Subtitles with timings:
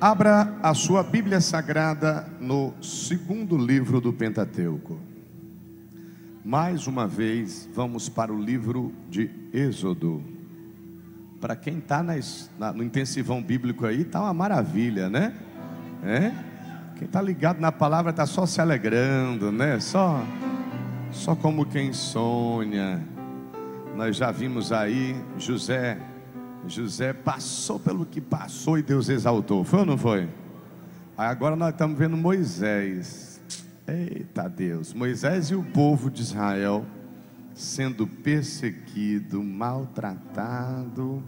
[0.00, 4.98] Abra a sua Bíblia Sagrada no segundo livro do Pentateuco.
[6.42, 10.24] Mais uma vez, vamos para o livro de Êxodo.
[11.38, 15.34] Para quem está no intensivão bíblico aí, está uma maravilha, né?
[16.02, 16.32] É?
[16.96, 19.78] Quem está ligado na palavra está só se alegrando, né?
[19.80, 20.24] Só,
[21.10, 23.06] só como quem sonha.
[23.94, 25.98] Nós já vimos aí José
[26.66, 29.64] José passou pelo que passou e Deus exaltou.
[29.64, 30.28] Foi ou não foi?
[31.16, 33.40] Agora nós estamos vendo Moisés.
[33.86, 36.86] Eita Deus, Moisés e o povo de Israel
[37.54, 41.22] sendo perseguido, maltratado.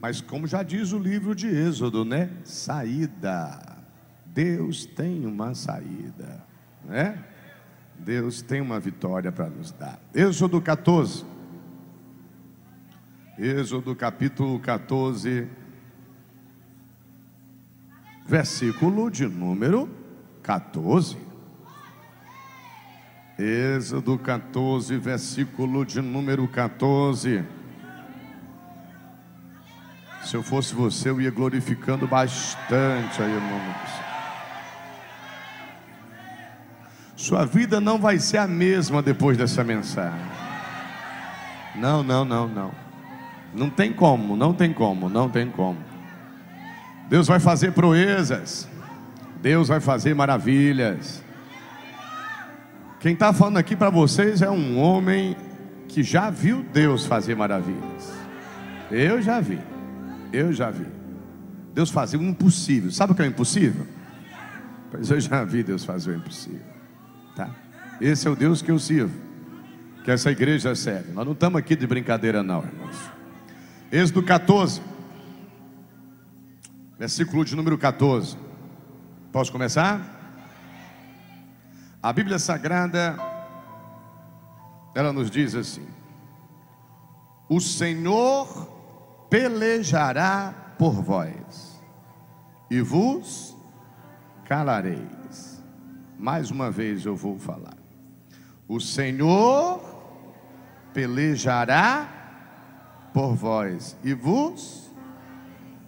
[0.00, 2.30] Mas como já diz o livro de Êxodo, né?
[2.44, 3.76] Saída.
[4.26, 6.44] Deus tem uma saída,
[6.84, 7.24] né?
[7.98, 9.98] Deus tem uma vitória para nos dar.
[10.14, 11.24] Êxodo 14.
[13.38, 15.46] Êxodo capítulo 14,
[18.26, 19.90] versículo de número
[20.42, 21.18] 14.
[23.38, 27.44] Êxodo 14, versículo de número 14.
[30.24, 34.06] Se eu fosse você, eu ia glorificando bastante aí o nome do Senhor.
[37.16, 40.24] Sua vida não vai ser a mesma depois dessa mensagem.
[41.74, 42.85] Não, não, não, não.
[43.54, 45.78] Não tem como, não tem como, não tem como.
[47.08, 48.68] Deus vai fazer proezas.
[49.40, 51.22] Deus vai fazer maravilhas.
[53.00, 55.36] Quem está falando aqui para vocês é um homem
[55.88, 58.12] que já viu Deus fazer maravilhas.
[58.90, 59.60] Eu já vi.
[60.32, 60.86] Eu já vi.
[61.72, 62.90] Deus fazer o impossível.
[62.90, 63.86] Sabe o que é o impossível?
[64.90, 66.66] Pois eu já vi Deus fazer o impossível.
[67.34, 67.50] Tá?
[68.00, 69.14] Esse é o Deus que eu sirvo.
[70.04, 71.12] Que essa igreja serve.
[71.12, 73.15] Nós não estamos aqui de brincadeira, não, irmãos.
[73.90, 74.82] Êxodo 14,
[76.98, 78.36] versículo de número 14.
[79.30, 80.00] Posso começar?
[82.02, 83.16] A Bíblia Sagrada,
[84.92, 85.86] ela nos diz assim:
[87.48, 88.68] O Senhor
[89.30, 91.80] pelejará por vós,
[92.68, 93.56] e vos
[94.46, 95.62] calareis.
[96.18, 97.76] Mais uma vez eu vou falar.
[98.66, 99.80] O Senhor
[100.92, 102.15] pelejará
[103.16, 104.90] por vós e vos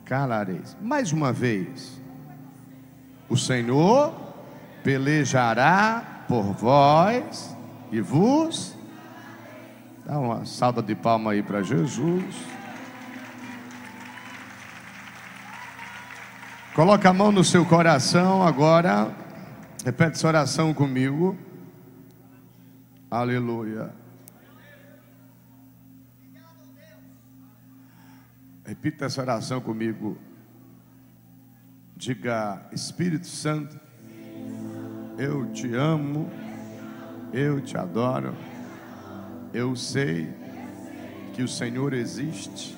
[0.06, 0.74] calareis.
[0.80, 2.00] Mais uma vez,
[3.28, 4.14] o Senhor
[4.82, 7.54] pelejará por vós
[7.92, 8.74] e vos.
[10.06, 12.34] Dá uma salva de palma aí para Jesus.
[16.74, 19.14] Coloca a mão no seu coração agora.
[19.84, 21.36] Repete essa oração comigo.
[23.10, 23.97] Aleluia.
[28.68, 30.18] Repita essa oração comigo.
[31.96, 33.80] Diga: Espírito Santo,
[35.16, 36.30] eu te amo,
[37.32, 38.36] eu te adoro,
[39.54, 40.28] eu sei
[41.32, 42.76] que o Senhor existe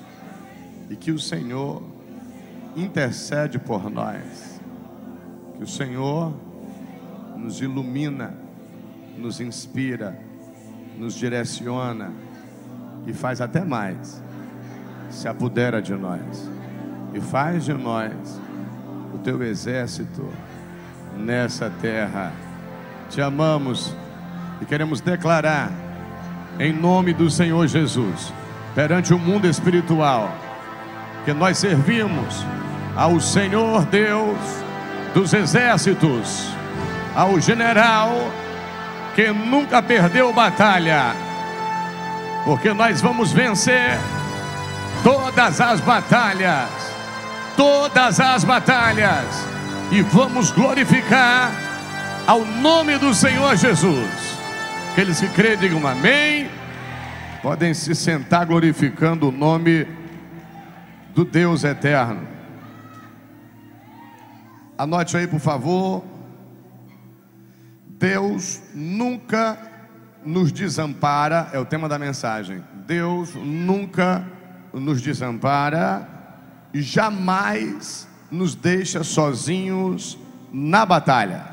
[0.89, 1.83] e que o Senhor
[2.73, 4.61] intercede por nós,
[5.57, 6.33] que o Senhor
[7.35, 8.33] nos ilumina,
[9.17, 10.17] nos inspira,
[10.97, 12.13] nos direciona
[13.05, 14.23] e faz até mais
[15.11, 16.49] se apodera de nós
[17.13, 18.11] e faz de nós
[19.13, 20.25] o teu exército
[21.17, 22.31] nessa terra.
[23.09, 23.93] Te amamos
[24.61, 25.69] e queremos declarar,
[26.57, 28.33] em nome do Senhor Jesus,
[28.73, 30.33] perante o mundo espiritual,
[31.25, 32.45] que nós servimos
[32.95, 34.37] ao Senhor Deus
[35.13, 36.47] dos exércitos,
[37.13, 38.11] ao general
[39.13, 41.13] que nunca perdeu batalha,
[42.45, 43.99] porque nós vamos vencer
[45.03, 46.69] todas as batalhas,
[47.55, 49.45] todas as batalhas,
[49.91, 51.51] e vamos glorificar
[52.25, 54.09] ao nome do Senhor Jesus.
[54.91, 56.49] Aqueles que creem, digam amém.
[57.41, 59.87] Podem se sentar glorificando o nome
[61.15, 62.27] do Deus eterno.
[64.77, 66.03] Anote aí, por favor.
[67.87, 69.57] Deus nunca
[70.23, 72.63] nos desampara, é o tema da mensagem.
[72.85, 74.40] Deus nunca nos
[75.01, 76.07] desampara
[76.73, 80.17] e jamais nos deixa sozinhos
[80.51, 81.45] na batalha.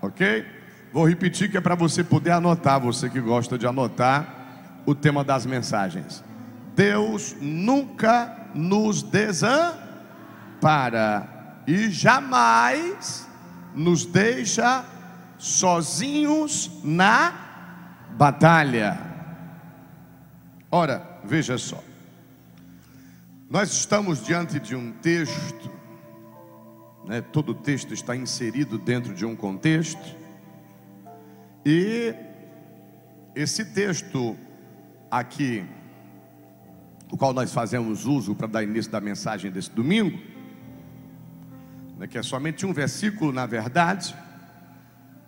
[0.00, 0.44] Ok?
[0.92, 5.22] Vou repetir que é para você poder anotar, você que gosta de anotar o tema
[5.22, 6.24] das mensagens.
[6.74, 9.78] Deus nunca nos desampara
[11.66, 13.28] e jamais
[13.74, 14.84] nos deixa
[15.36, 17.34] sozinhos na
[18.16, 18.98] batalha.
[20.70, 21.87] Ora, veja só.
[23.48, 25.78] Nós estamos diante de um texto
[27.08, 27.22] né?
[27.22, 30.14] todo o texto está inserido dentro de um contexto.
[31.64, 32.14] E
[33.34, 34.36] esse texto
[35.10, 35.64] aqui,
[37.08, 40.18] do qual nós fazemos uso para dar início da mensagem desse domingo,
[41.96, 44.14] né, que é somente um versículo, na verdade,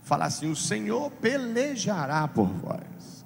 [0.03, 3.25] fala assim: O Senhor pelejará por vós,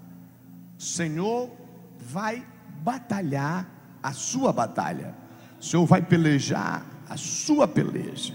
[0.78, 1.50] o Senhor
[1.98, 2.46] vai
[2.84, 3.68] batalhar
[4.04, 5.14] a sua batalha,
[5.58, 8.34] o Senhor vai pelejar a sua peleja.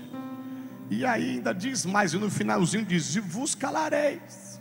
[0.89, 4.59] E ainda diz mais, e no finalzinho diz: E vos calareis.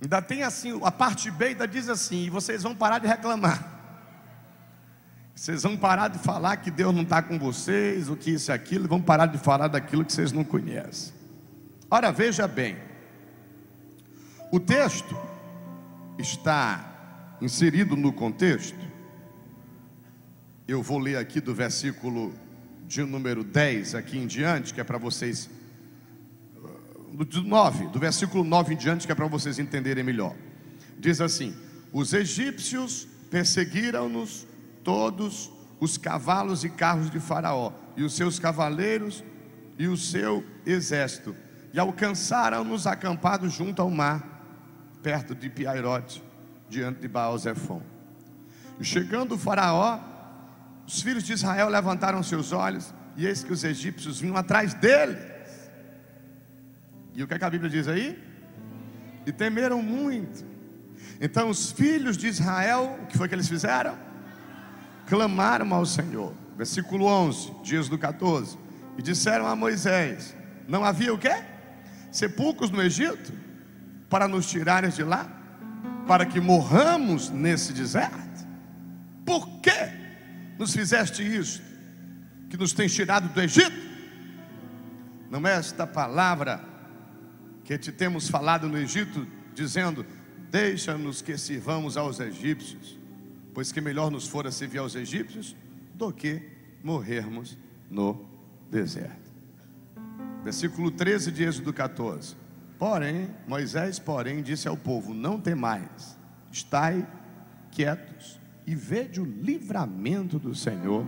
[0.00, 3.78] Ainda tem assim, a parte B ainda diz assim: E vocês vão parar de reclamar.
[5.34, 8.54] Vocês vão parar de falar que Deus não está com vocês, o que isso e
[8.54, 11.12] aquilo, e vão parar de falar daquilo que vocês não conhecem.
[11.90, 12.76] Ora, veja bem,
[14.52, 15.16] o texto
[16.16, 18.89] está inserido no contexto.
[20.70, 22.32] Eu vou ler aqui do versículo
[22.86, 25.50] de número 10 aqui em diante, que é para vocês.
[27.12, 30.32] Do 9, do versículo 9 em diante, que é para vocês entenderem melhor.
[30.96, 31.56] Diz assim:
[31.92, 34.46] Os egípcios perseguiram-nos
[34.84, 35.50] todos
[35.80, 39.24] os cavalos e carros de Faraó, e os seus cavaleiros
[39.76, 41.34] e o seu exército,
[41.74, 44.46] e alcançaram-nos acampados junto ao mar,
[45.02, 46.22] perto de Piairote,
[46.68, 47.82] diante de Baal-Zephon.
[48.78, 50.10] E chegando o Faraó,
[50.90, 55.18] os filhos de Israel levantaram seus olhos, e eis que os egípcios vinham atrás deles.
[57.14, 58.20] E o que, é que a Bíblia diz aí?
[59.24, 60.44] E temeram muito.
[61.20, 63.96] Então os filhos de Israel, o que foi que eles fizeram?
[65.06, 66.34] Clamaram ao Senhor.
[66.56, 68.58] Versículo 11, dias do 14.
[68.98, 70.34] E disseram a Moisés:
[70.66, 71.44] Não havia o quê?
[72.10, 73.32] Sepulcros no Egito?
[74.08, 75.28] Para nos tirarem de lá?
[76.08, 78.44] Para que morramos nesse deserto?
[79.24, 79.89] Por quê?
[80.60, 81.62] Nos fizeste isso,
[82.50, 83.72] que nos tens tirado do Egito?
[85.30, 86.62] Não é esta palavra
[87.64, 90.04] que te temos falado no Egito, dizendo:
[90.50, 92.98] Deixa-nos que sirvamos aos egípcios,
[93.54, 95.56] pois que melhor nos fora servir aos egípcios
[95.94, 96.42] do que
[96.84, 97.56] morrermos
[97.90, 98.28] no
[98.70, 99.30] deserto.
[100.44, 102.36] Versículo 13 de Êxodo 14.
[102.78, 106.18] Porém, Moisés, porém, disse ao povo: Não temais,
[106.52, 107.06] estai
[107.70, 108.39] quietos
[108.70, 111.04] e vede o livramento do Senhor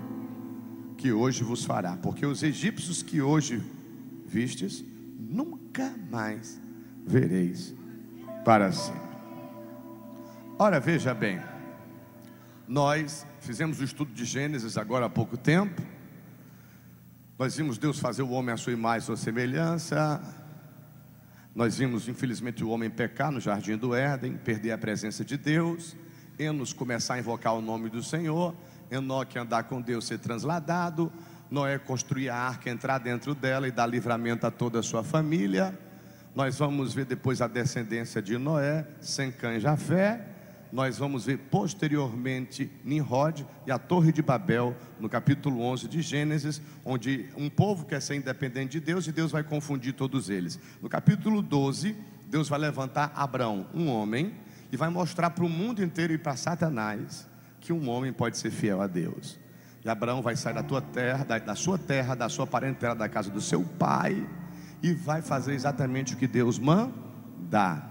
[0.98, 3.62] que hoje vos fará, porque os egípcios que hoje
[4.26, 4.84] vistes,
[5.16, 6.60] nunca mais
[7.06, 7.72] vereis
[8.44, 9.00] para sempre.
[10.58, 11.40] Ora, veja bem,
[12.66, 15.80] nós fizemos o estudo de Gênesis agora há pouco tempo,
[17.38, 20.20] nós vimos Deus fazer o homem à sua imagem e sua semelhança,
[21.54, 25.94] nós vimos, infelizmente, o homem pecar no jardim do Éden, perder a presença de Deus,
[26.42, 28.52] Enos começar a invocar o nome do Senhor,
[28.90, 31.10] Enoque andar com Deus, ser transladado,
[31.48, 35.78] Noé construir a arca, entrar dentro dela e dar livramento a toda a sua família.
[36.34, 40.26] Nós vamos ver depois a descendência de Noé, Sencã e Jafé.
[40.72, 46.60] Nós vamos ver posteriormente Nimrod e a Torre de Babel, no capítulo 11 de Gênesis,
[46.84, 50.58] onde um povo quer ser independente de Deus e Deus vai confundir todos eles.
[50.80, 51.94] No capítulo 12,
[52.26, 54.34] Deus vai levantar Abraão, um homem
[54.72, 57.28] e vai mostrar para o mundo inteiro e para Satanás
[57.60, 59.38] que um homem pode ser fiel a Deus.
[59.84, 63.08] E Abraão vai sair da tua terra, da, da sua terra, da sua parentela, da
[63.08, 64.26] casa do seu pai,
[64.82, 67.82] e vai fazer exatamente o que Deus manda.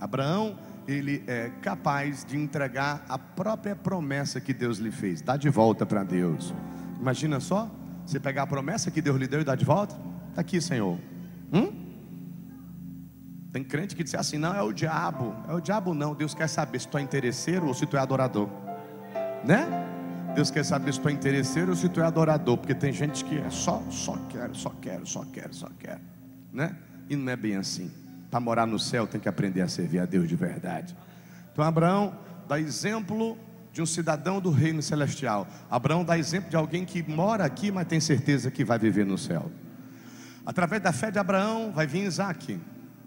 [0.00, 5.48] Abraão, ele é capaz de entregar a própria promessa que Deus lhe fez, dá de
[5.48, 6.54] volta para Deus.
[7.00, 7.70] Imagina só,
[8.06, 9.98] você pegar a promessa que Deus lhe deu e dar de volta,
[10.30, 10.98] está aqui, Senhor.
[11.52, 11.87] Hum?
[13.52, 15.34] Tem crente que diz assim: não, é o diabo.
[15.48, 16.14] É o diabo, não.
[16.14, 18.48] Deus quer saber se tu é interesseiro ou se tu é adorador.
[19.44, 19.66] Né?
[20.34, 22.58] Deus quer saber se tu é interesseiro ou se tu é adorador.
[22.58, 26.00] Porque tem gente que é só, só quero, só quero, só quero, só quero.
[26.52, 26.76] Né?
[27.08, 27.90] E não é bem assim.
[28.30, 30.94] Para morar no céu tem que aprender a servir a Deus de verdade.
[31.52, 32.14] Então Abraão
[32.46, 33.38] dá exemplo
[33.72, 35.46] de um cidadão do reino celestial.
[35.70, 39.16] Abraão dá exemplo de alguém que mora aqui, mas tem certeza que vai viver no
[39.16, 39.50] céu.
[40.44, 42.60] Através da fé de Abraão vai vir Isaac.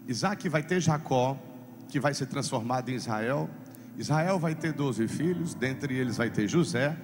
[0.06, 1.38] Isaac vai ter Jacó,
[1.88, 3.48] que vai ser transformado em Israel.
[3.96, 6.96] Israel vai ter doze filhos, dentre eles vai ter José.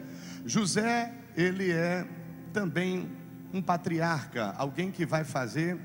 [0.45, 2.07] José, ele é
[2.52, 3.09] também
[3.52, 5.78] um patriarca, alguém que vai fazer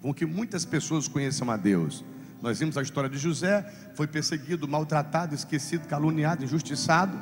[0.00, 2.04] com que muitas pessoas conheçam a Deus.
[2.42, 7.18] Nós vimos a história de José, foi perseguido, maltratado, esquecido, caluniado, injustiçado,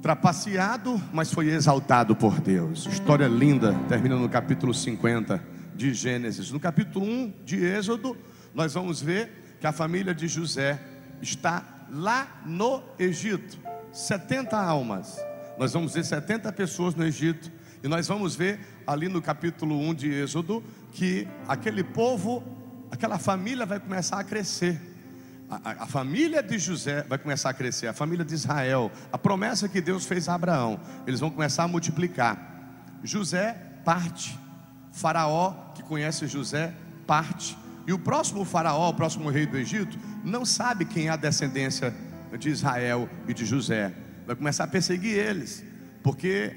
[0.00, 2.86] trapaceado, mas foi exaltado por Deus.
[2.86, 6.50] História linda, termina no capítulo 50 de Gênesis.
[6.50, 8.16] No capítulo 1 de Êxodo,
[8.54, 10.80] nós vamos ver que a família de José
[11.20, 13.58] está lá no Egito.
[13.92, 15.18] 70 almas.
[15.58, 17.50] Nós vamos ver 70 pessoas no Egito
[17.82, 22.42] E nós vamos ver ali no capítulo 1 de Êxodo que aquele povo,
[22.90, 24.80] aquela família vai começar a crescer.
[25.48, 29.16] A, a, a, família de José vai começar a crescer, a família de Israel, a
[29.16, 32.56] promessa que Deus fez a Abraão, eles vão começar a multiplicar.
[33.04, 33.52] José
[33.84, 34.36] parte,
[34.96, 36.74] Faraó, que conhece José,
[37.06, 37.56] parte.
[37.86, 41.94] E o próximo Faraó, o próximo rei do Egito, não sabe quem é a descendência
[42.38, 43.92] de Israel e de José.
[44.26, 45.62] Vai começar a perseguir eles,
[46.02, 46.56] porque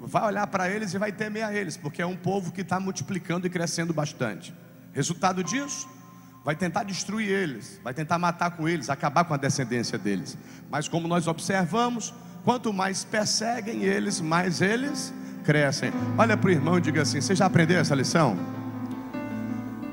[0.00, 2.80] vai olhar para eles e vai temer a eles, porque é um povo que está
[2.80, 4.52] multiplicando e crescendo bastante.
[4.92, 5.88] Resultado disso,
[6.44, 10.36] vai tentar destruir eles, vai tentar matar com eles, acabar com a descendência deles.
[10.68, 12.12] Mas como nós observamos,
[12.42, 15.92] quanto mais perseguem eles, mais eles crescem.
[16.16, 18.36] Olha para o irmão e diga assim: Você já aprendeu essa lição?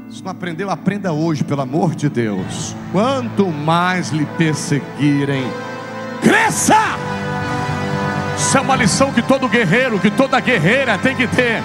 [0.09, 2.75] Se não aprendeu, aprenda hoje, pelo amor de Deus.
[2.91, 5.43] Quanto mais lhe perseguirem,
[6.21, 6.97] cresça!
[8.37, 11.61] Isso é uma lição que todo guerreiro, que toda guerreira tem que ter.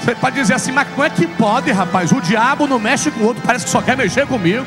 [0.00, 2.12] Você pode dizer assim, mas como é que pode, rapaz?
[2.12, 4.66] O diabo não mexe com o outro, parece que só quer mexer comigo.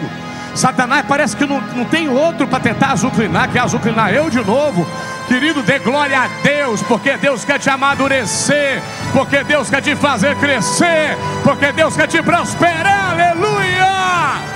[0.55, 4.87] Satanás parece que não, não tem outro para tentar azucrinar, quer azucrinar eu de novo.
[5.27, 10.35] Querido, dê glória a Deus, porque Deus quer te amadurecer, porque Deus quer te fazer
[10.35, 14.55] crescer, porque Deus quer te prosperar, aleluia!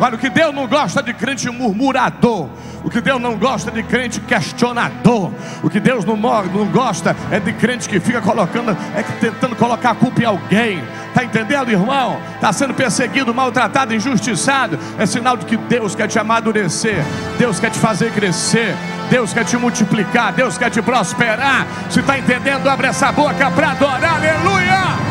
[0.00, 2.48] Olha, o que Deus não gosta de crente murmurador,
[2.84, 5.32] o que Deus não gosta de crente questionador,
[5.64, 9.56] o que Deus não, não gosta é de crente que fica colocando, é que tentando
[9.56, 10.80] colocar a culpa em alguém.
[11.08, 12.20] Está entendendo, irmão?
[12.36, 14.78] Está sendo perseguido, maltratado, injustiçado.
[14.96, 17.04] É sinal de que Deus quer te amadurecer,
[17.36, 18.76] Deus quer te fazer crescer.
[19.10, 21.66] Deus quer te multiplicar, Deus quer te prosperar.
[21.90, 25.08] Se está entendendo, abre essa boca para adorar, aleluia.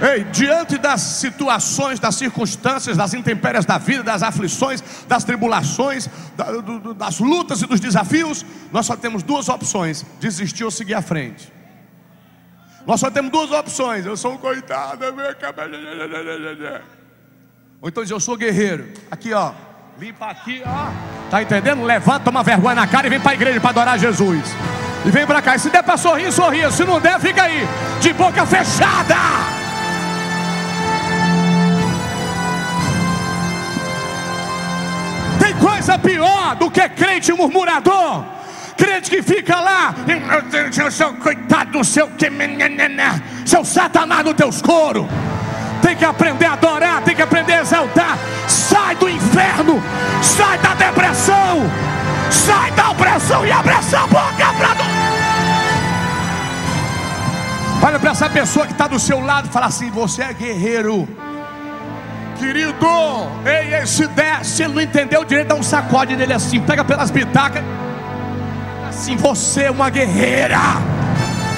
[0.00, 6.08] Ei, diante das situações, das circunstâncias, das intempéries da vida, das aflições, das tribulações,
[6.96, 11.52] das lutas e dos desafios, nós só temos duas opções: desistir ou seguir à frente.
[12.86, 15.04] Nós só temos duas opções: eu sou um coitado,
[17.80, 18.92] ou então diz, eu sou guerreiro.
[19.10, 19.52] Aqui, ó,
[20.00, 20.90] limpa aqui, ó.
[21.28, 21.82] Tá entendendo?
[21.82, 24.54] Levanta, toma vergonha na cara e vem para a igreja para adorar Jesus.
[25.04, 25.56] E vem para cá.
[25.56, 26.70] E se der para sorrir, sorria.
[26.70, 27.66] Se não der, fica aí,
[28.00, 29.16] de boca fechada.
[35.40, 38.24] Tem coisa pior do que crente murmurador.
[38.76, 39.92] Crente que fica lá,
[40.80, 42.30] eu sou coitado do seu que,
[43.44, 45.04] seu satanás no teus coros
[45.78, 48.18] tem que aprender a adorar, tem que aprender a exaltar.
[48.46, 49.82] Sai do inferno,
[50.22, 51.70] sai da depressão,
[52.30, 54.78] sai da opressão e abre essa boca para
[57.80, 61.08] Olha para essa pessoa que está do seu lado e fala assim: Você é guerreiro.
[62.38, 62.86] Querido,
[63.44, 66.84] ei, ei, se der, se ele não entendeu direito, dá um sacode nele assim, pega
[66.84, 67.62] pelas bitacas.
[68.88, 70.58] Assim, você é uma guerreira.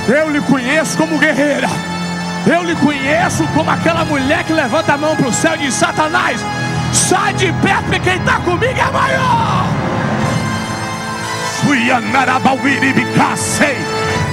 [0.08, 1.68] Eu lhe conheço como guerreira.
[2.47, 5.75] Eu lhe conheço como aquela mulher que levanta a mão para o céu e diz:
[5.75, 6.40] Satanás,
[6.92, 9.68] sai de perto, porque quem está comigo é maior.
[11.62, 13.78] Fui anarabalmiribicasei,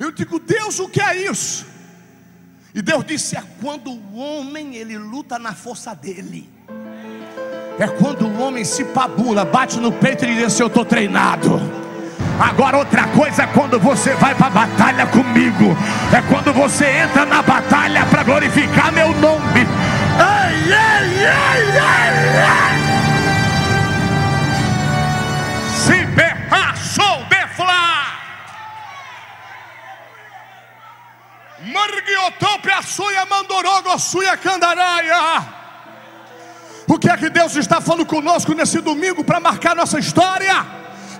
[0.00, 1.66] Eu digo, Deus, o que é isso?
[2.74, 6.48] E Deus disse: é quando o homem ele luta na força dele.
[7.78, 11.60] É quando o homem se pabula, bate no peito e diz assim: Eu estou treinado.
[12.40, 15.76] Agora, outra coisa é quando você vai para a batalha comigo,
[16.10, 19.66] é quando você entra na batalha para glorificar meu nome.
[20.18, 22.69] Ai, ai, ai, ai, ai.
[32.20, 35.60] Margiotope suia mandorogo suia candaraia.
[36.86, 40.66] O que é que Deus está falando conosco nesse domingo para marcar nossa história?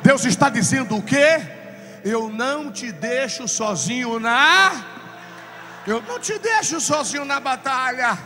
[0.02, 1.40] Deus está dizendo o que?
[2.04, 4.72] Eu não te deixo sozinho na.
[5.86, 8.18] Eu não te deixo sozinho na batalha.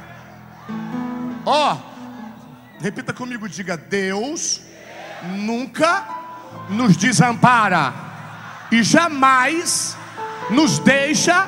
[1.46, 4.62] Ó, oh, repita comigo, diga: Deus
[5.22, 6.06] nunca
[6.68, 7.92] nos desampara
[8.72, 9.96] e jamais
[10.50, 11.46] nos deixa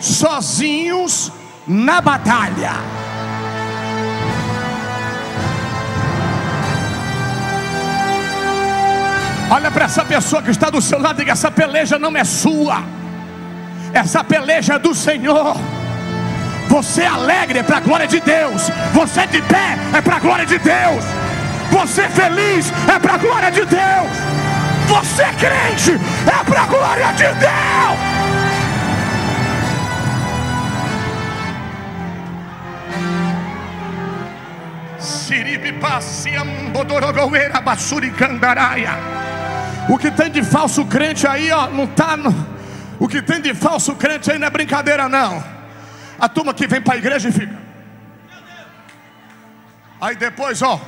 [0.00, 1.32] sozinhos
[1.66, 2.72] na batalha.
[9.50, 12.24] Olha para essa pessoa que está do seu lado e diga: essa peleja não é
[12.24, 12.82] sua,
[13.92, 15.56] essa peleja é do Senhor.
[16.68, 20.20] Você é alegre é para a glória de Deus, você de pé é para a
[20.20, 21.02] glória de Deus,
[21.70, 24.12] você feliz é para a glória de Deus,
[24.86, 28.27] você crente é para a glória de Deus.
[39.88, 42.34] O que tem de falso crente aí, ó, não tá no...
[42.98, 45.42] O que tem de falso crente aí não é brincadeira não.
[46.18, 47.56] A turma que vem para a igreja e fica.
[50.00, 50.80] Aí depois, ó,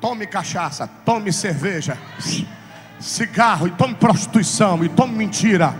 [0.00, 1.96] tome cachaça, tome cerveja,
[2.98, 5.74] cigarro e tome prostituição e tome mentira.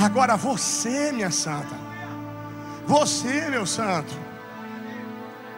[0.00, 1.76] Agora você, minha santa,
[2.86, 4.12] você, meu santo,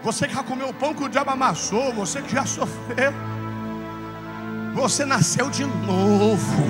[0.05, 3.11] você que já comeu o pão que o diabo amassou, você que já sofreu,
[4.75, 6.63] você nasceu de novo.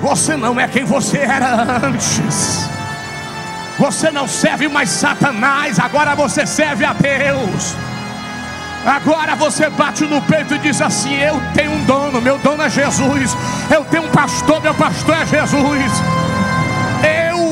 [0.00, 2.68] Você não é quem você era antes.
[3.80, 7.74] Você não serve mais Satanás, agora você serve a Deus.
[8.86, 12.70] Agora você bate no peito e diz assim: Eu tenho um dono, meu dono é
[12.70, 13.36] Jesus.
[13.68, 16.29] Eu tenho um pastor, meu pastor é Jesus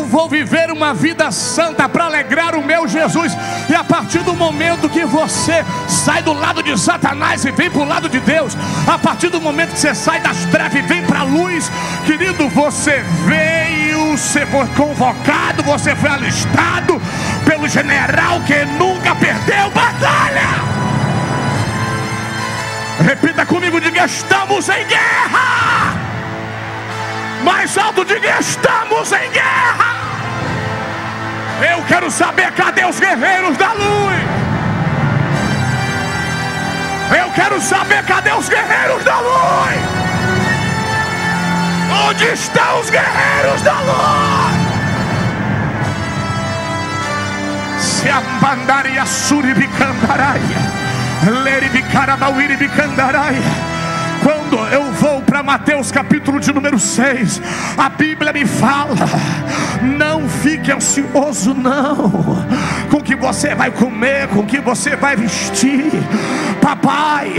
[0.08, 3.36] vou viver uma vida santa para alegrar o meu Jesus.
[3.68, 7.82] E a partir do momento que você sai do lado de Satanás e vem para
[7.82, 11.04] o lado de Deus, a partir do momento que você sai das trevas e vem
[11.04, 11.70] para a luz,
[12.06, 17.00] querido, você veio, você foi convocado, você foi alistado
[17.44, 20.48] pelo general que nunca perdeu batalha.
[23.04, 25.94] Repita comigo, diga: estamos em guerra.
[27.44, 29.97] Mais alto, diga: estamos em guerra.
[31.60, 34.18] Eu quero saber cadê os guerreiros da luz.
[37.16, 39.74] Eu quero saber cadê os guerreiros da luz.
[42.08, 43.88] Onde estão os guerreiros da luz?
[47.80, 48.22] Se a
[49.06, 50.78] suribicandaraia.
[51.42, 53.78] Leribicarabauribicandaraia
[54.22, 57.40] quando eu vou para Mateus capítulo de número 6,
[57.76, 58.94] a Bíblia me fala:
[59.82, 62.10] não fique ansioso, não,
[62.90, 65.90] com o que você vai comer, com o que você vai vestir.
[66.60, 67.34] Papai,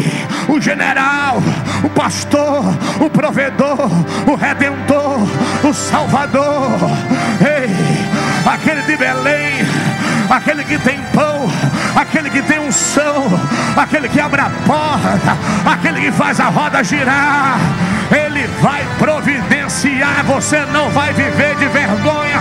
[0.48, 1.38] o general,
[1.84, 2.64] o pastor,
[3.00, 3.90] o provedor,
[4.28, 5.20] o redentor,
[5.64, 6.80] o salvador,
[7.42, 7.70] ei,
[8.52, 9.66] aquele de Belém,
[10.30, 11.50] aquele que tem pão,
[11.96, 13.26] aquele que tem unção,
[13.76, 17.58] aquele que abre a porta, aquele que faz a roda girar.
[18.12, 22.40] Ele vai providenciar, você não vai viver de vergonha.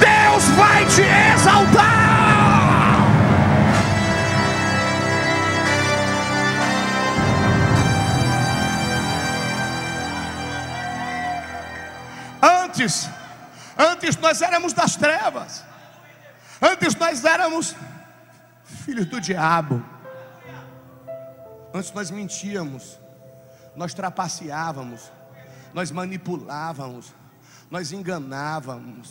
[0.00, 2.06] Deus vai te exaltar.
[12.42, 13.08] Antes,
[13.78, 15.64] antes nós éramos das trevas.
[16.60, 17.74] Antes nós éramos
[18.64, 19.82] filhos do diabo.
[21.72, 22.98] Antes nós mentíamos,
[23.74, 25.12] nós trapaceávamos,
[25.74, 27.12] nós manipulávamos,
[27.70, 29.10] nós enganávamos,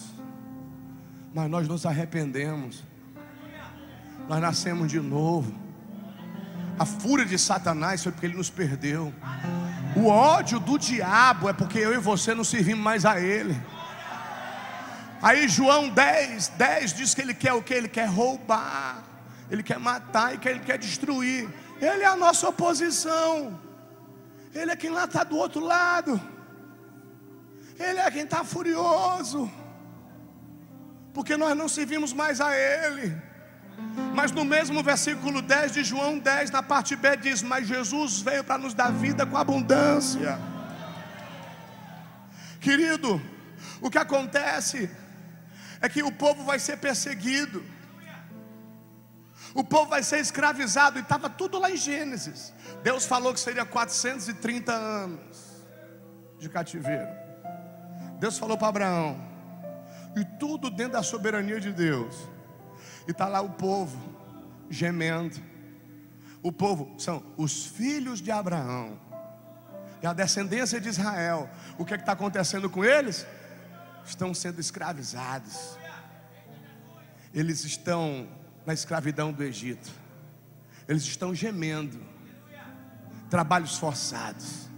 [1.33, 2.83] mas nós nos arrependemos,
[4.27, 5.53] nós nascemos de novo.
[6.79, 9.13] A fúria de Satanás foi porque ele nos perdeu.
[9.95, 13.55] O ódio do diabo é porque eu e você não servimos mais a ele.
[15.21, 17.73] Aí João 10, 10 diz que ele quer o que?
[17.73, 19.03] Ele quer roubar,
[19.49, 21.49] ele quer matar e que ele quer destruir.
[21.81, 23.59] Ele é a nossa oposição.
[24.53, 26.19] Ele é quem lá está do outro lado.
[27.77, 29.51] Ele é quem está furioso.
[31.13, 33.15] Porque nós não servimos mais a Ele.
[34.13, 38.43] Mas no mesmo versículo 10 de João 10, na parte B, diz: Mas Jesus veio
[38.43, 40.39] para nos dar vida com abundância.
[42.61, 43.21] Querido,
[43.81, 44.89] o que acontece
[45.81, 47.63] é que o povo vai ser perseguido,
[49.53, 52.53] o povo vai ser escravizado, e estava tudo lá em Gênesis.
[52.83, 55.37] Deus falou que seria 430 anos
[56.37, 57.07] de cativeiro.
[58.19, 59.17] Deus falou para Abraão,
[60.15, 62.15] e tudo dentro da soberania de Deus,
[63.07, 63.97] e está lá o povo
[64.69, 65.41] gemendo.
[66.43, 68.99] O povo são os filhos de Abraão,
[70.01, 71.49] e a descendência de Israel.
[71.77, 73.25] O que é está acontecendo com eles?
[74.05, 75.77] Estão sendo escravizados.
[77.33, 78.27] Eles estão
[78.65, 79.91] na escravidão do Egito.
[80.87, 81.99] Eles estão gemendo.
[83.29, 84.69] trabalhos forçados.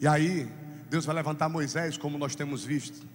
[0.00, 0.50] E aí,
[0.90, 3.06] Deus vai levantar Moisés, como nós temos visto.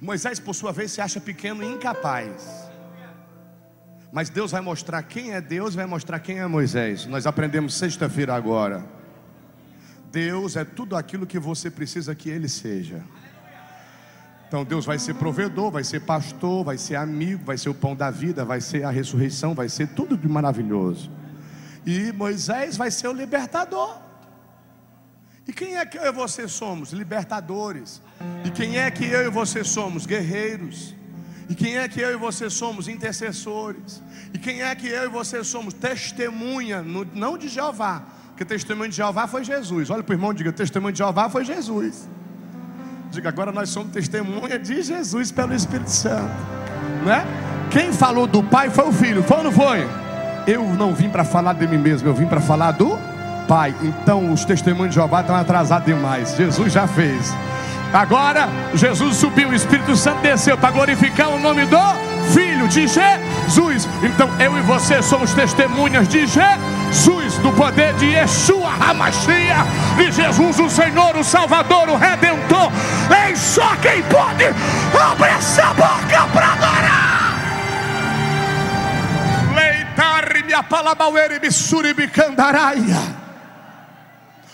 [0.00, 2.68] Moisés, por sua vez, se acha pequeno e incapaz.
[4.12, 7.06] Mas Deus vai mostrar quem é Deus, vai mostrar quem é Moisés.
[7.06, 8.84] Nós aprendemos sexta-feira agora.
[10.10, 13.02] Deus é tudo aquilo que você precisa que Ele seja.
[14.48, 17.94] Então Deus vai ser provedor, vai ser pastor, vai ser amigo, vai ser o pão
[17.94, 21.10] da vida, vai ser a ressurreição, vai ser tudo de maravilhoso.
[21.84, 23.98] E Moisés vai ser o libertador.
[25.46, 26.92] E quem é que eu e você somos?
[26.92, 28.02] Libertadores.
[28.44, 30.06] E quem é que eu e você somos?
[30.06, 30.94] Guerreiros.
[31.48, 32.88] E quem é que eu e você somos?
[32.88, 34.02] Intercessores.
[34.32, 35.74] E quem é que eu e você somos?
[35.74, 39.90] Testemunha, não de Jeová, porque testemunho de Jeová foi Jesus.
[39.90, 42.08] Olha para o irmão e diga: testemunho de Jeová foi Jesus.
[43.10, 46.30] Diga, agora nós somos testemunha de Jesus pelo Espírito Santo.
[47.04, 47.24] Não é?
[47.70, 49.88] Quem falou do Pai foi o Filho, foi ou não foi?
[50.46, 52.98] Eu não vim para falar de mim mesmo, eu vim para falar do
[53.46, 53.74] Pai.
[53.82, 56.36] Então os testemunhos de Jeová estão atrasados demais.
[56.36, 57.32] Jesus já fez.
[57.92, 61.78] Agora Jesus subiu, o Espírito Santo desceu para glorificar o nome do
[62.34, 63.88] Filho de Jesus.
[64.02, 69.64] Então eu e você somos testemunhas de Jesus, do poder de Yeshua Hamashia,
[69.96, 72.70] de Jesus, o Senhor, o Salvador, o Redentor.
[73.28, 74.44] Em só quem pode
[74.96, 77.38] abrir essa boca para adorar.
[79.54, 80.96] Leitar minha palavra,
[81.96, 83.28] me candaraia.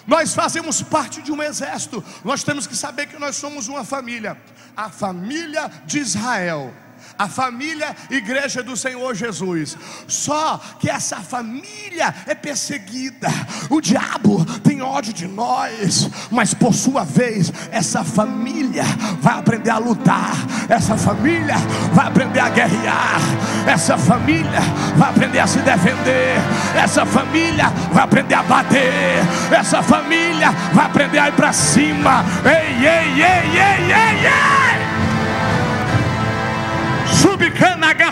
[0.07, 2.05] Nós fazemos parte de um exército.
[2.23, 4.37] Nós temos que saber que nós somos uma família,
[4.77, 6.73] a família de Israel
[7.19, 9.77] a família igreja do Senhor Jesus.
[10.07, 13.29] Só que essa família é perseguida.
[13.71, 18.85] O diabo tem ódio de nós, mas por sua vez, essa família
[19.21, 20.35] vai aprender a lutar.
[20.69, 21.57] Essa família
[21.93, 23.21] vai aprender a guerrear.
[23.67, 24.61] Essa família
[24.97, 26.37] vai aprender a se defender.
[26.77, 29.23] Essa família vai aprender a bater.
[29.51, 32.25] Essa família vai aprender a ir para cima.
[32.45, 34.94] Ei, ei, ei, ei, ei, ei!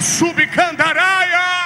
[0.03, 1.63] Subcandaraia.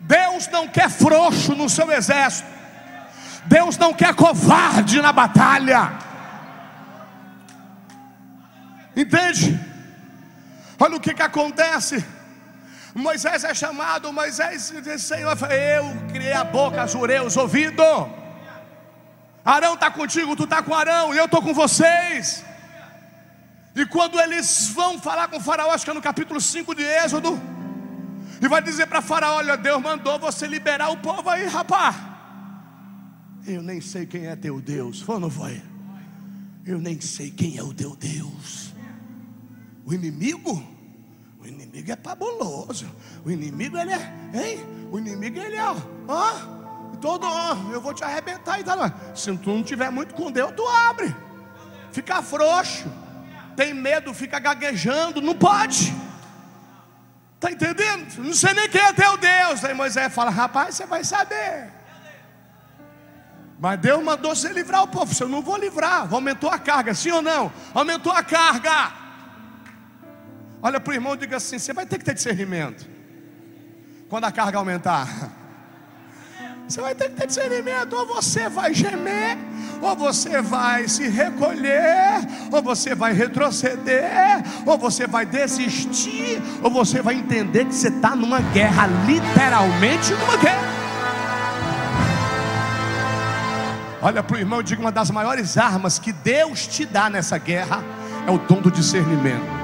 [0.00, 2.48] Deus não quer frouxo no seu exército.
[3.46, 5.92] Deus não quer covarde na batalha.
[8.96, 9.58] Entende?
[10.78, 12.04] Olha o que, que acontece.
[12.94, 18.06] Moisés é chamado, Moisés diz: Senhor, eu criei a boca, jurei os ouvidos.
[19.44, 22.44] Arão está contigo, tu está com Arão, e eu estou com vocês.
[23.74, 27.40] E quando eles vão falar com Faraó, acho que é no capítulo 5 de Êxodo,
[28.40, 31.96] e vai dizer para Faraó: Olha, Deus mandou você liberar o povo aí, rapaz.
[33.46, 35.60] Eu nem sei quem é teu Deus, foi ou não foi?
[36.64, 38.72] Eu nem sei quem é o teu Deus.
[39.84, 40.62] O inimigo,
[41.40, 42.86] o inimigo é fabuloso.
[43.24, 44.64] O inimigo ele é, hein?
[44.92, 45.64] O inimigo ele é,
[46.08, 46.62] ó
[47.02, 47.26] todo,
[47.72, 48.78] eu vou te arrebentar e tal.
[49.14, 51.14] Se tu não tiver muito com Deus, tu abre.
[51.90, 52.88] Fica frouxo.
[53.56, 55.94] Tem medo, fica gaguejando, não pode.
[57.38, 58.18] Tá entendendo?
[58.18, 59.64] Não sei nem quem é teu Deus.
[59.64, 61.70] Aí Moisés fala: Rapaz, você vai saber.
[63.58, 65.14] Mas Deus mandou você livrar o povo.
[65.14, 67.52] Se eu não vou livrar, aumentou a carga, sim ou não?
[67.74, 68.92] Aumentou a carga.
[70.62, 72.86] Olha para o irmão e diga assim: Você vai ter que ter discernimento.
[74.08, 75.41] Quando a carga aumentar.
[76.68, 77.94] Você vai ter que ter discernimento.
[77.94, 79.36] Ou você vai gemer,
[79.80, 87.02] ou você vai se recolher, ou você vai retroceder, ou você vai desistir, ou você
[87.02, 90.72] vai entender que você está numa guerra, literalmente numa guerra.
[94.00, 97.38] Olha para o irmão e diga: uma das maiores armas que Deus te dá nessa
[97.38, 97.82] guerra
[98.26, 99.62] é o dom do discernimento.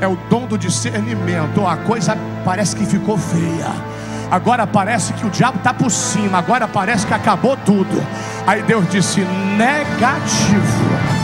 [0.00, 1.66] É o dom do discernimento.
[1.66, 3.95] A coisa parece que ficou feia
[4.30, 8.04] agora parece que o diabo está por cima, agora parece que acabou tudo.
[8.46, 9.20] Aí Deus disse:
[9.56, 11.16] negativo.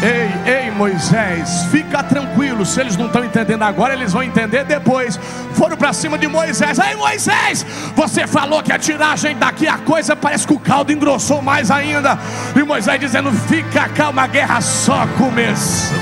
[0.00, 2.64] Ei, ei, Moisés, fica tranquilo.
[2.64, 5.18] Se eles não estão entendendo agora, eles vão entender depois.
[5.54, 6.78] Foram para cima de Moisés.
[6.78, 11.42] Ei, Moisés, você falou que a tiragem daqui a coisa parece que o caldo engrossou
[11.42, 12.16] mais ainda.
[12.54, 15.98] E Moisés dizendo: Fica calma, a guerra só começou.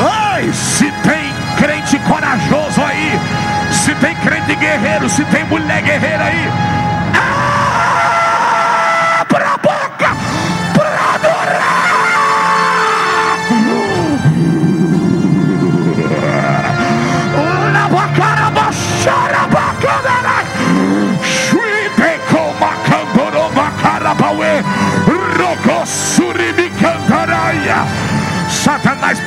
[0.00, 1.17] Ai, se tem
[1.58, 3.18] crente corajoso aí,
[3.72, 6.77] se tem crente guerreiro, se tem mulher guerreira aí,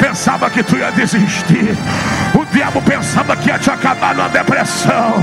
[0.02, 1.78] pensava que tu ia desistir.
[2.34, 5.14] O diabo pensava que ia te acabar numa depressão.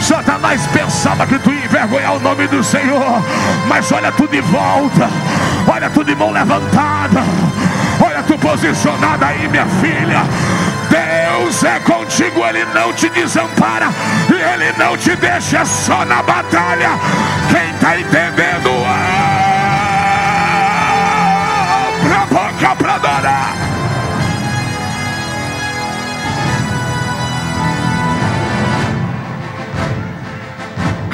[0.00, 3.22] Satanás pensava que tu ia envergonhar o nome do Senhor.
[3.68, 5.08] Mas olha tu de volta.
[5.72, 7.22] Olha tu de mão levantada.
[8.04, 10.22] Olha tu posicionada aí, minha filha.
[10.90, 13.88] Deus é contigo, Ele não te desampara
[14.28, 16.90] e Ele não te deixa só na batalha.
[17.50, 18.70] Quem está entendendo,
[22.02, 23.55] abra a boca para adorar.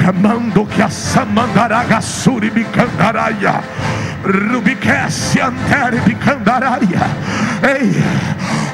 [0.03, 3.63] Camando que a samandaraga suri bicandaraia.
[4.21, 7.07] Rubiquece antere bicandaraia.
[7.63, 8.03] Ei,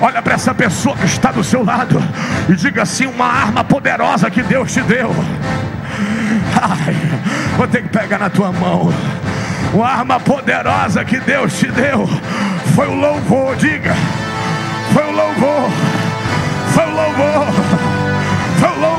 [0.02, 2.02] olha para essa pessoa que está do seu lado
[2.50, 5.14] e diga assim: uma arma poderosa que Deus te deu.
[6.60, 6.96] Ai,
[7.56, 8.92] vou ter que pegar na tua mão.
[9.72, 12.10] Uma arma poderosa que Deus te deu
[12.74, 13.94] foi o louvor, diga.
[14.92, 15.70] Foi o louvor.
[16.74, 17.46] Foi o louvor.
[18.60, 18.99] Foi o louvor.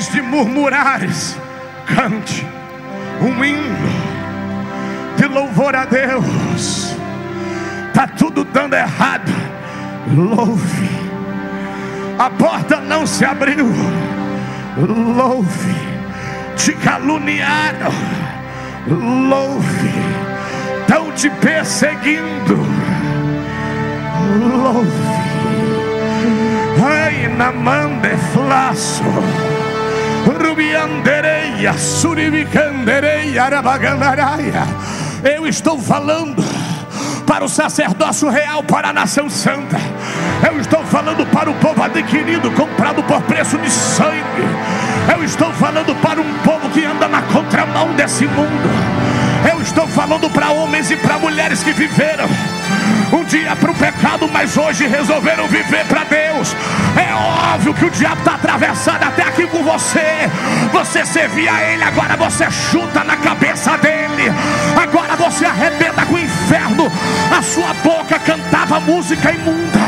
[0.00, 1.36] Vez de murmurares,
[1.86, 2.46] cante
[3.20, 3.90] um hino
[5.18, 6.96] de louvor a Deus.
[7.88, 9.30] Está tudo dando errado,
[10.16, 10.88] louve.
[12.18, 13.66] A porta não se abriu,
[15.16, 15.74] louve.
[16.56, 17.92] Te caluniaram,
[18.88, 19.90] louve.
[20.80, 22.56] Estão te perseguindo,
[24.38, 25.10] louve.
[26.82, 29.04] Ai, na mande flaço.
[35.22, 36.42] Eu estou falando
[37.26, 39.76] para o sacerdócio real, para a nação santa.
[40.46, 44.44] Eu estou falando para o povo adquirido, comprado por preço de sangue.
[45.14, 48.70] Eu estou falando para um povo que anda na contramão desse mundo.
[49.50, 52.28] Eu estou falando para homens e para mulheres que viveram
[53.12, 56.54] um dia para o pecado, mas hoje resolveram viver para Deus.
[56.96, 57.12] É
[57.54, 60.30] óbvio que o diabo está atravessado até aqui com você.
[60.72, 64.32] Você servia a ele, agora você chuta na cabeça dele.
[64.80, 66.90] Agora você arrebenta com o inferno.
[67.36, 69.80] A sua boca cantava música imunda.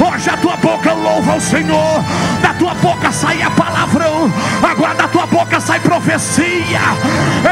[0.00, 2.04] Hoje a tua boca louva o Senhor.
[2.40, 4.32] Da tua boca sai a palavrão.
[4.62, 6.80] Agora da tua boca sai profecia.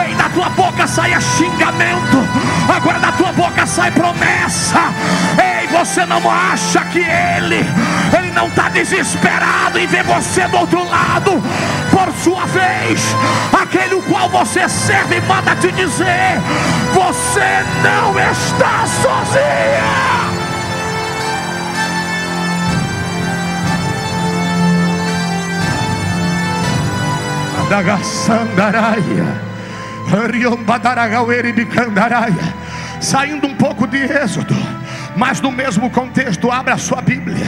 [0.06, 2.18] Ei, da tua boca sai xingamento.
[2.74, 4.92] Agora da tua boca sai promessa.
[5.38, 7.64] Ei, você não acha que ele,
[8.16, 11.42] ele não está desesperado em ver você do outro lado?
[11.90, 13.00] Por sua vez,
[13.52, 16.40] aquele o qual você serve manda te dizer:
[16.92, 20.15] você não está sozinha.
[33.00, 34.55] Saindo um pouco de Êxodo,
[35.16, 37.46] mas no mesmo contexto, abra a sua Bíblia,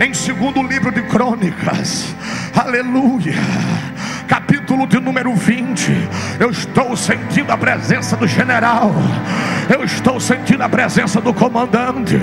[0.00, 2.14] em segundo livro de Crônicas,
[2.54, 3.89] aleluia
[4.30, 6.08] capítulo de número 20.
[6.38, 8.94] Eu estou sentindo a presença do general,
[9.68, 12.16] eu estou sentindo a presença do comandante,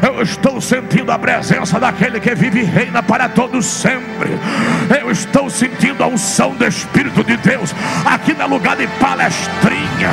[0.00, 4.30] eu estou sentindo a presença daquele que vive e reina para todos sempre.
[5.02, 7.74] Eu estou sentindo a unção do Espírito de Deus.
[8.04, 10.10] Aqui não é lugar de palestrinha,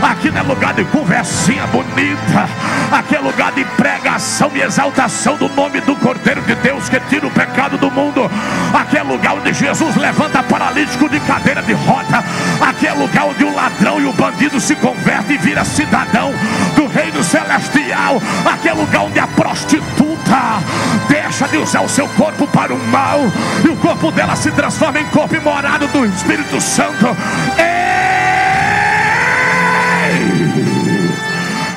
[0.00, 2.48] aqui não é lugar de conversinha bonita,
[2.90, 7.26] aqui é lugar de pregação e exaltação do nome do Cordeiro de Deus que tira
[7.26, 8.30] o pecado do mundo.
[8.72, 12.24] Aqui é lugar onde Jesus levanta paralítico paralítico de cadeira de roda.
[12.60, 16.32] Aqui é lugar onde o ladrão e o bandido se convertem e vira cidadão
[16.76, 18.22] do reino celestial.
[18.44, 20.62] Aqui é lugar onde a prostituta
[21.08, 23.20] deixa de usar o seu corpo para o mal
[23.64, 27.16] e o corpo dela se transforma em corpo imorado do Espírito Santo.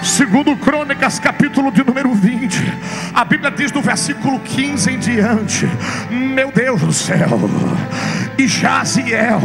[0.04, 2.58] Segundo Crônicas, capítulo de número 20,
[3.14, 5.70] a Bíblia diz no versículo 15 em diante:
[6.10, 7.40] Meu Deus do céu,
[8.36, 9.40] e Jaziel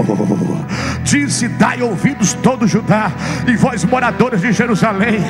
[1.03, 3.13] disse: Dai ouvidos todo Judá,
[3.47, 5.21] e vós moradores de Jerusalém,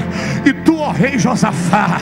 [0.45, 2.01] e tu, ó rei Josafá,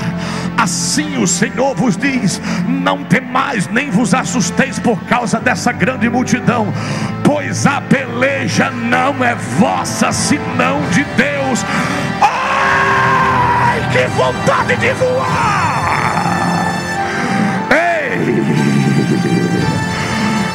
[0.59, 6.67] assim o Senhor vos diz: Não temais, nem vos assusteis por causa dessa grande multidão,
[7.25, 11.65] pois a peleja não é vossa, senão de Deus.
[12.21, 12.34] Oh!
[13.95, 16.67] Que vontade de voar!
[17.71, 18.43] Ei!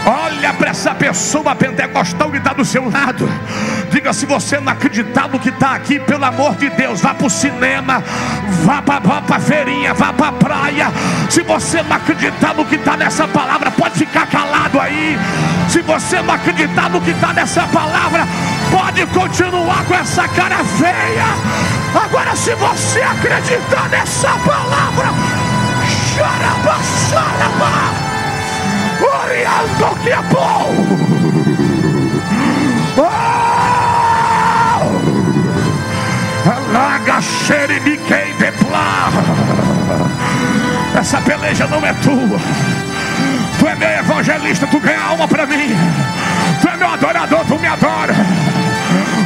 [0.06, 3.30] Olha para essa pessoa pentecostal que está do seu lado.
[3.92, 7.28] Diga se você não acreditar no que está aqui, pelo amor de Deus, vá para
[7.28, 8.04] o cinema,
[8.66, 10.92] vá para a feirinha, vá para a praia.
[11.30, 15.18] Se você não acreditar no que está nessa palavra, pode ficar calado aí.
[15.70, 18.28] Se você não acreditar no que está nessa palavra,
[18.70, 21.69] pode continuar com essa cara feia.
[21.96, 25.10] Agora, se você acreditar nessa palavra,
[26.16, 26.78] choraba,
[27.10, 27.94] choraba,
[29.02, 31.10] oriando que é bom.
[36.72, 39.12] Laga xeribiquei deplar.
[40.96, 42.40] Essa peleja não é tua.
[43.58, 45.76] Tu é meu evangelista, tu ganha alma para mim.
[46.62, 48.14] Tu é meu adorador, tu me adora.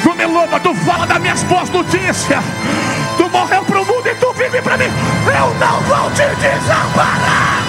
[0.03, 2.43] Tu me louva, tu fala das minhas boas notícias.
[3.17, 4.91] Tu morreu pro mundo e tu vive para mim.
[5.27, 7.63] Eu não vou te desamparar.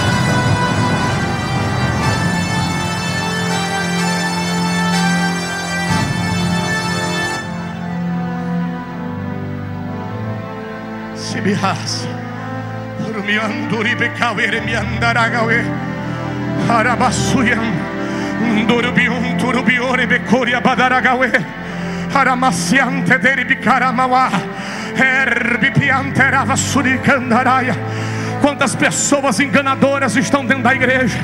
[11.17, 12.09] Se me raça.
[13.07, 15.65] Urmianduri bekavere mi andaragawe.
[16.69, 17.95] Arabasuyam.
[18.67, 21.64] Durubium turubiore becoria badaragawe.
[22.15, 24.31] Aramasiante deri bicaramawa.
[24.95, 27.75] Herbipiante ravasuri candaraya.
[28.45, 31.19] Quantas pessoas enganadoras estão dentro da igreja,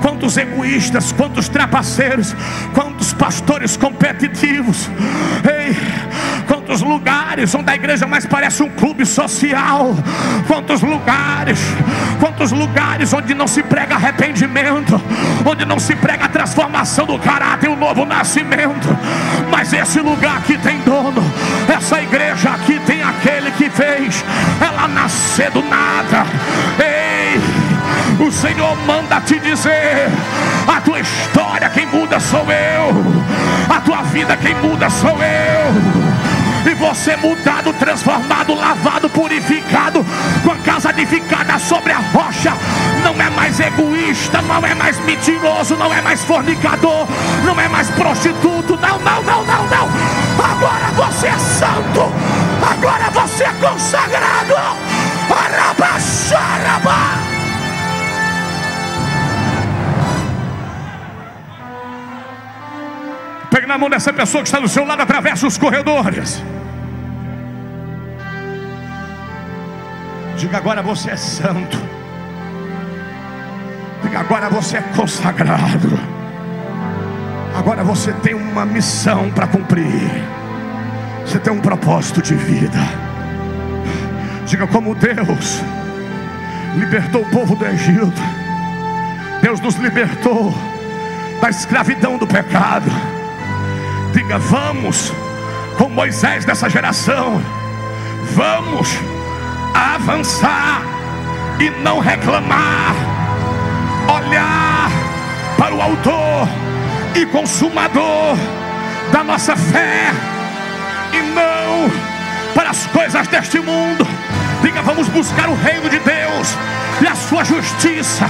[0.00, 2.34] quantos egoístas, quantos trapaceiros,
[2.72, 4.88] quantos pastores competitivos,
[5.44, 5.76] ei,
[6.48, 9.94] quantos lugares onde a igreja mais parece um clube social,
[10.46, 11.60] quantos lugares,
[12.18, 14.98] quantos lugares onde não se prega arrependimento,
[15.44, 18.88] onde não se prega a transformação do caráter, o novo nascimento,
[19.50, 21.22] mas esse lugar aqui tem dono,
[21.68, 24.24] essa igreja aqui tem aquele que fez
[24.58, 26.26] ela nascer do nada.
[26.78, 27.40] Ei,
[28.24, 30.08] o Senhor manda te dizer:
[30.66, 36.12] a tua história quem muda sou eu, a tua vida quem muda sou eu.
[36.64, 40.04] E você mudado, transformado, lavado, purificado,
[40.44, 42.52] com a casa edificada sobre a rocha,
[43.02, 47.08] não é mais egoísta, não é mais mentiroso, não é mais fornicador,
[47.44, 49.88] não é mais prostituto, não, não, não, não, não.
[50.38, 52.12] Agora você é santo,
[53.42, 54.54] é consagrado.
[55.30, 57.22] Arabaxaraba.
[63.50, 66.42] Pegue na mão dessa pessoa que está do seu lado, atravessa os corredores.
[70.36, 71.78] Diga agora você é santo.
[74.02, 75.98] Diga agora você é consagrado.
[77.54, 80.10] Agora você tem uma missão para cumprir.
[81.26, 83.11] Você tem um propósito de vida.
[84.46, 85.62] Diga como Deus
[86.76, 88.20] libertou o povo do Egito.
[89.40, 90.54] Deus nos libertou
[91.40, 92.90] da escravidão do pecado.
[94.12, 95.12] Diga, vamos
[95.76, 97.42] com Moisés dessa geração.
[98.34, 98.88] Vamos
[99.74, 100.82] avançar
[101.58, 102.94] e não reclamar.
[104.08, 104.90] Olhar
[105.56, 106.48] para o autor
[107.14, 108.36] e consumador
[109.12, 110.10] da nossa fé
[111.12, 111.90] e não
[112.54, 114.06] para as coisas deste mundo.
[114.62, 116.56] Diga, vamos buscar o reino de Deus
[117.00, 118.26] e a sua justiça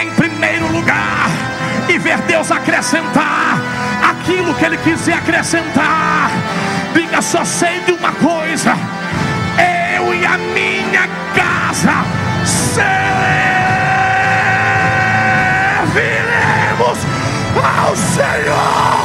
[0.00, 1.30] em primeiro lugar
[1.88, 3.58] e ver Deus acrescentar
[4.10, 6.30] aquilo que Ele quiser acrescentar.
[6.94, 8.76] Diga, só sei de uma coisa:
[9.96, 12.04] eu e a minha casa
[12.44, 13.06] serviremos
[17.56, 18.99] ao Senhor.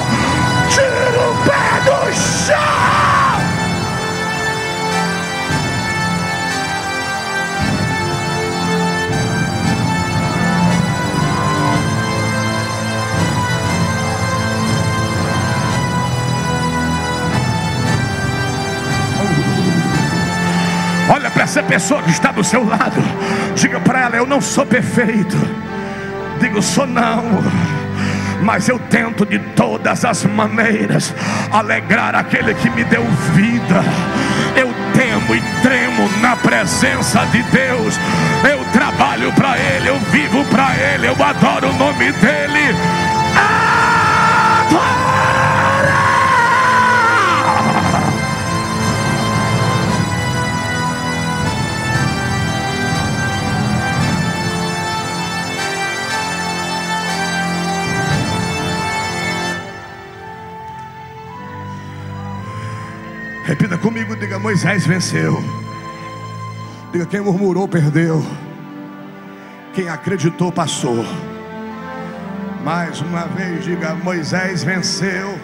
[21.45, 23.01] Essa pessoa que está do seu lado.
[23.55, 25.37] Diga para ela: Eu não sou perfeito.
[26.39, 27.23] Digo, sou não.
[28.41, 31.13] Mas eu tento de todas as maneiras
[31.51, 33.81] alegrar aquele que me deu vida.
[34.55, 37.95] Eu temo e tremo na presença de Deus.
[38.43, 42.75] Eu trabalho para Ele, eu vivo para Ele, eu adoro o nome dEle.
[63.55, 65.41] Repita comigo, diga: Moisés venceu.
[66.91, 68.21] Diga: quem murmurou, perdeu.
[69.73, 71.05] Quem acreditou, passou.
[72.65, 75.39] Mais uma vez, diga: Moisés venceu.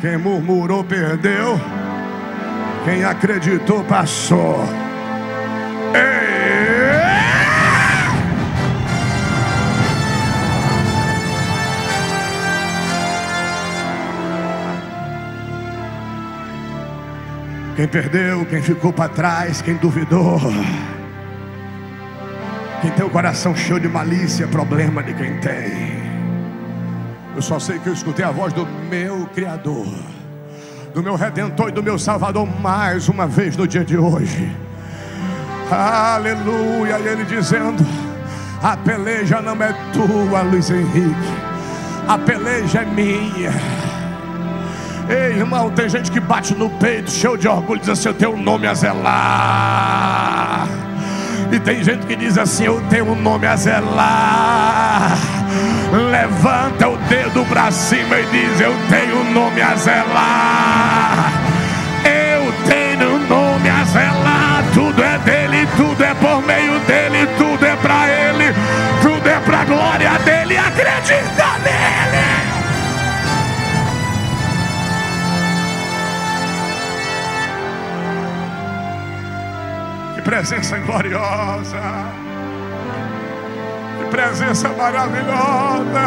[0.00, 1.56] Quem murmurou, perdeu.
[2.84, 4.66] Quem acreditou, passou.
[17.74, 20.38] Quem perdeu, quem ficou para trás, quem duvidou.
[22.82, 26.02] Quem tem o coração cheio de malícia, é problema de quem tem.
[27.34, 29.86] Eu só sei que eu escutei a voz do meu Criador,
[30.92, 34.54] do meu Redentor e do meu Salvador mais uma vez no dia de hoje.
[35.70, 36.98] Aleluia!
[36.98, 37.86] E ele dizendo:
[38.62, 41.14] A peleja não é tua, Luiz Henrique,
[42.06, 43.81] a peleja é minha.
[45.12, 48.32] Ei, irmão, tem gente que bate no peito, cheio de orgulho, diz assim: Eu tenho
[48.32, 50.66] um nome a zelar.
[51.52, 55.18] E tem gente que diz assim: Eu tenho um nome a zelar.
[56.10, 61.32] Levanta o dedo para cima e diz: Eu tenho um nome a zelar.
[62.06, 64.64] Eu tenho um nome a zelar.
[64.72, 68.54] Tudo é dele, tudo é por meio dele, tudo é para ele,
[69.02, 70.56] tudo é para glória dele.
[70.56, 71.81] Acredita nele.
[80.32, 81.82] Presença gloriosa.
[83.98, 86.04] Que presença maravilhosa.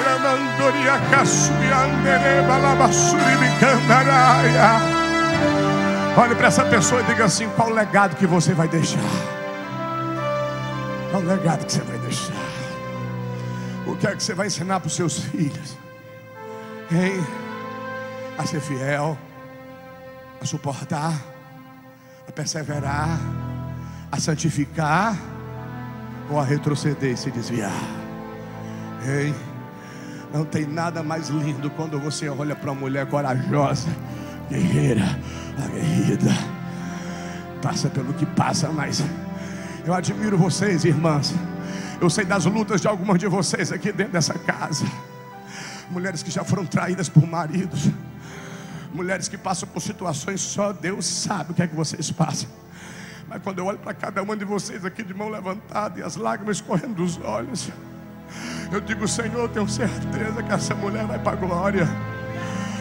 [0.00, 4.70] Iramandoria caçuiandere balabassuri bicandaraia.
[6.16, 9.00] Olhe para essa pessoa e diga assim: qual o legado que você vai deixar?
[11.10, 12.32] Qual o legado que você vai deixar?
[13.88, 15.76] O que é que você vai ensinar para os seus filhos?
[16.92, 17.26] Hein?
[18.38, 19.18] A ser fiel
[20.42, 21.14] a suportar,
[22.28, 23.20] a perseverar,
[24.10, 25.16] a santificar
[26.28, 27.70] ou a retroceder e se desviar.
[29.06, 29.32] Ei,
[30.34, 33.88] não tem nada mais lindo quando você olha para uma mulher corajosa,
[34.50, 35.04] guerreira,
[35.64, 36.32] aguerrida,
[37.62, 39.00] passa pelo que passa, mas
[39.86, 41.32] eu admiro vocês, irmãs.
[42.00, 44.84] Eu sei das lutas de algumas de vocês aqui dentro dessa casa.
[45.88, 47.88] Mulheres que já foram traídas por maridos
[48.92, 52.48] mulheres que passam por situações só Deus sabe o que é que vocês passam.
[53.28, 56.16] Mas quando eu olho para cada uma de vocês aqui de mão levantada e as
[56.16, 57.70] lágrimas correndo dos olhos,
[58.70, 61.88] eu digo, Senhor, eu tenho certeza que essa mulher vai para a glória.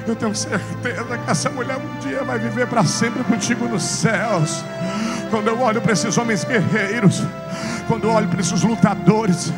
[0.08, 4.64] Eu tenho certeza que essa mulher um dia vai viver para sempre contigo nos céus.
[5.30, 7.22] Quando eu olho para esses homens guerreiros,
[7.88, 9.54] quando eu olho para esses lutadores,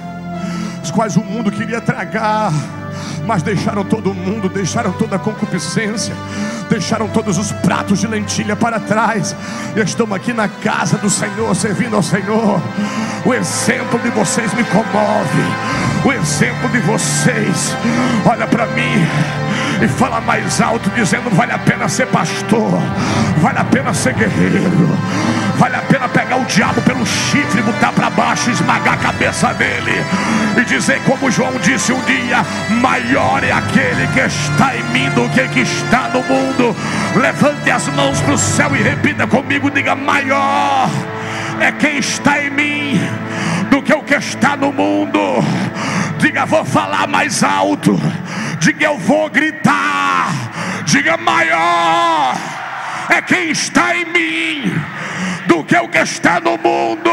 [0.83, 2.51] os quais o mundo queria tragar
[3.25, 6.15] mas deixaram todo mundo, deixaram toda a concupiscência,
[6.69, 9.35] deixaram todos os pratos de lentilha para trás,
[9.75, 12.61] e estão aqui na casa do Senhor, servindo ao Senhor.
[13.25, 15.43] O exemplo de vocês me comove,
[16.03, 17.75] o exemplo de vocês,
[18.25, 19.07] olha para mim
[19.81, 22.79] e fala mais alto, dizendo: vale a pena ser pastor,
[23.37, 24.97] vale a pena ser guerreiro,
[25.57, 26.02] vale a pena
[26.33, 29.91] pegar o diabo pelo chifre, botar para baixo, esmagar a cabeça dele
[30.57, 32.43] e dizer, como João disse um dia:
[32.81, 36.75] maior é aquele que está em mim do que que está no mundo.
[37.15, 40.89] Levante as mãos para o céu e repita comigo: diga, maior
[41.59, 43.01] é quem está em mim
[43.69, 45.19] do que o que está no mundo.
[46.17, 47.99] Diga, vou falar mais alto.
[48.59, 50.31] Diga, eu vou gritar.
[50.85, 52.35] Diga, maior
[53.09, 54.92] é quem está em mim
[55.47, 57.11] do que o que está no mundo.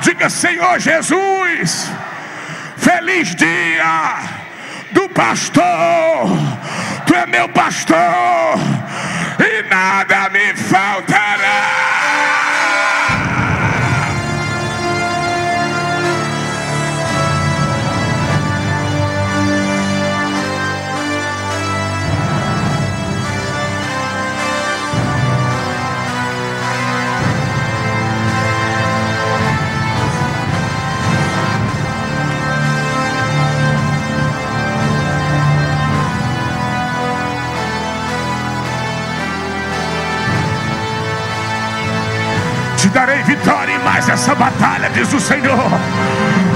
[0.00, 1.90] Diga, Senhor Jesus,
[2.76, 4.20] feliz dia
[4.92, 6.28] do pastor.
[7.06, 8.58] Tu é meu pastor
[9.38, 12.03] e nada me faltará.
[42.94, 45.70] Darei vitória em mais essa batalha, diz o Senhor.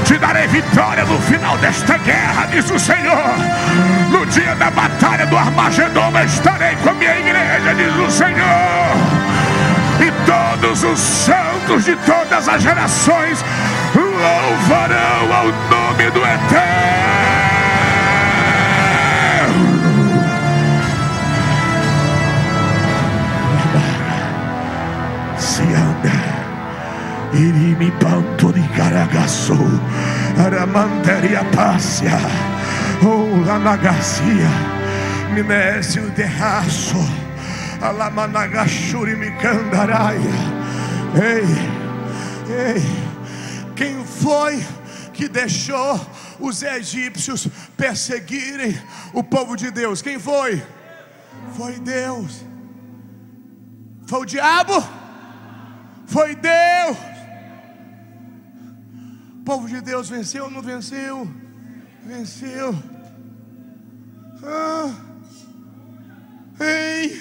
[0.05, 3.35] Te darei vitória no final desta guerra, diz o Senhor.
[4.11, 8.97] No dia da batalha do Armagedon, estarei com a minha igreja, diz o Senhor.
[10.01, 13.45] E todos os santos de todas as gerações
[13.95, 17.38] louvarão ao nome do Eterno.
[27.39, 28.59] Irimi panto di.
[30.45, 32.19] Aramanteria Pássia.
[33.03, 34.49] Oh, Lanagacia.
[35.33, 36.97] Minece o terraço.
[37.81, 40.19] Alamanagashuri Mikandaraia.
[41.15, 41.45] Ei,
[42.53, 42.83] ei,
[43.77, 44.65] quem foi
[45.13, 46.01] que deixou
[46.41, 48.77] os egípcios perseguirem
[49.13, 50.03] o povo de Deus?
[50.03, 50.63] Quem foi?
[51.57, 52.45] Foi Deus.
[54.07, 54.85] Foi o diabo?
[56.07, 57.08] Foi Deus.
[59.49, 61.27] Povo de Deus venceu ou não venceu?
[62.05, 62.75] Venceu.
[64.45, 64.95] Ah.
[66.61, 67.19] Ei,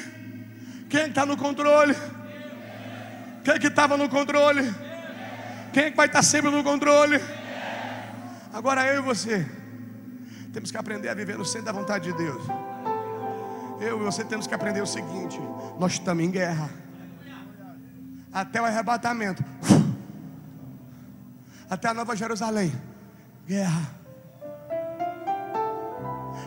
[0.90, 1.96] quem está no controle?
[3.46, 4.76] Quem que estava no controle?
[5.72, 7.18] Quem é que vai estar sempre no controle?
[8.52, 9.50] Agora eu e você
[10.52, 12.46] temos que aprender a viver no centro da vontade de Deus.
[13.80, 15.40] Eu e você temos que aprender o seguinte:
[15.80, 16.70] nós estamos em guerra
[18.34, 19.42] até o arrebatamento,
[21.70, 22.72] até a Nova Jerusalém,
[23.46, 23.96] guerra.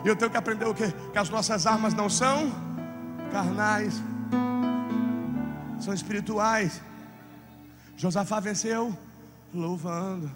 [0.03, 0.91] E eu tenho que aprender o quê?
[1.11, 2.51] Que as nossas armas não são
[3.31, 4.01] carnais,
[5.79, 6.81] são espirituais.
[7.95, 8.97] Josafá venceu
[9.53, 10.31] louvando.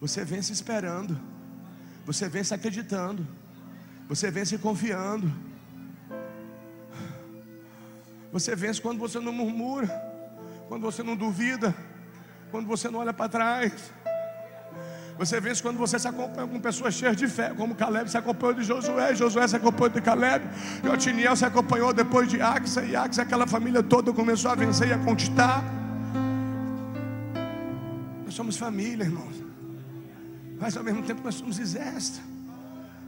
[0.00, 1.18] Você vence esperando.
[2.04, 3.26] Você vence acreditando.
[4.08, 5.32] Você vence confiando.
[8.32, 9.88] Você vence quando você não murmura,
[10.68, 11.74] quando você não duvida,
[12.50, 13.72] quando você não olha para trás.
[15.18, 18.54] Você vence quando você se acompanha com pessoas cheias de fé, como Caleb se acompanhou
[18.54, 20.44] de Josué, Josué se acompanhou de Caleb,
[20.84, 24.88] e Otiniel se acompanhou depois de Axa, e Axa, aquela família toda começou a vencer
[24.88, 25.64] e a conquistar.
[28.26, 29.42] Nós somos família, irmãos,
[30.60, 32.20] mas ao mesmo tempo nós somos exército.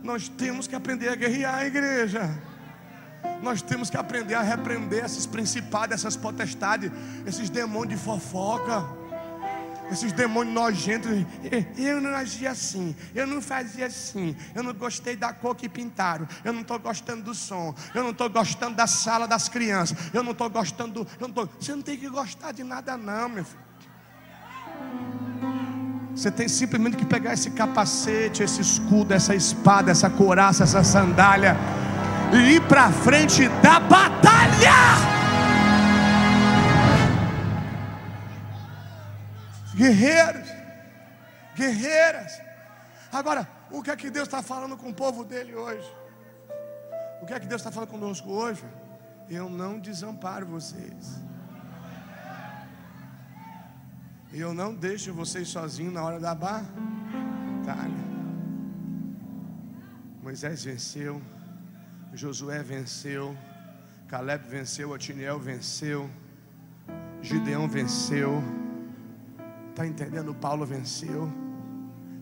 [0.03, 2.31] Nós temos que aprender a guerrear a igreja.
[3.43, 6.91] Nós temos que aprender a repreender esses principados, essas potestades,
[7.27, 8.87] esses demônios de fofoca,
[9.91, 11.11] esses demônios nojentos.
[11.77, 16.27] Eu não agia assim, eu não fazia assim, eu não gostei da cor que pintaram,
[16.45, 20.23] eu não estou gostando do som, eu não estou gostando da sala das crianças, eu
[20.23, 21.11] não estou gostando do.
[21.21, 21.49] Não tô...
[21.59, 23.69] Você não tem que gostar de nada, não, meu filho.
[26.15, 31.57] Você tem simplesmente que pegar esse capacete, esse escudo, essa espada, essa couraça, essa sandália
[32.33, 35.18] e ir para frente da batalha.
[39.79, 40.49] Guerreiros,
[41.55, 42.33] guerreiras.
[43.13, 45.89] Agora, o que é que Deus está falando com o povo dele hoje?
[47.23, 48.65] O que é que Deus está falando conosco hoje?
[49.31, 51.03] Eu não desamparo vocês.
[54.33, 58.05] Eu não deixo vocês sozinhos na hora da batalha.
[60.23, 61.23] Moisés venceu.
[62.15, 63.37] Josué venceu,
[64.09, 66.11] Caleb venceu, Otiniel venceu,
[67.21, 68.43] Gideão venceu,
[69.79, 70.35] está entendendo?
[70.35, 71.33] Paulo venceu,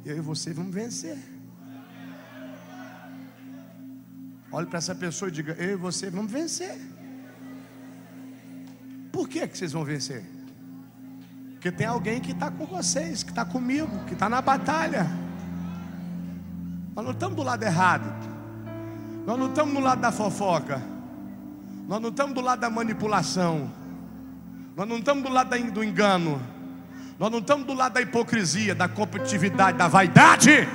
[0.05, 1.17] eu e você vamos vencer.
[4.53, 6.79] Olhe para essa pessoa e diga: Eu e você vamos vencer.
[9.11, 10.23] Por que, que vocês vão vencer?
[11.53, 15.07] Porque tem alguém que está com vocês, que está comigo, que está na batalha.
[16.95, 18.05] Nós não estamos do lado errado.
[19.25, 20.83] Nós não estamos do lado da fofoca.
[21.89, 23.73] Nós não estamos do lado da manipulação.
[24.77, 26.56] Nós não estamos do lado do engano.
[27.19, 30.69] Nós não estamos do lado da hipocrisia, da competitividade, da vaidade.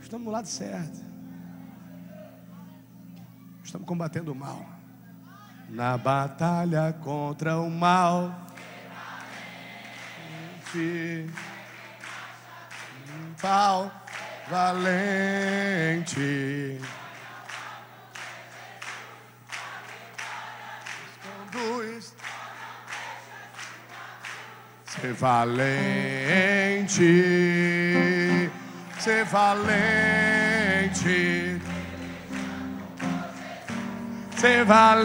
[0.00, 1.00] Estamos do lado certo.
[3.62, 4.64] Estamos combatendo o mal.
[5.68, 8.34] Na batalha contra o mal.
[13.40, 13.90] Pau
[14.50, 16.12] valente.
[25.02, 26.94] Ser valente,
[29.00, 29.60] ser valente,
[34.36, 35.04] ser valente,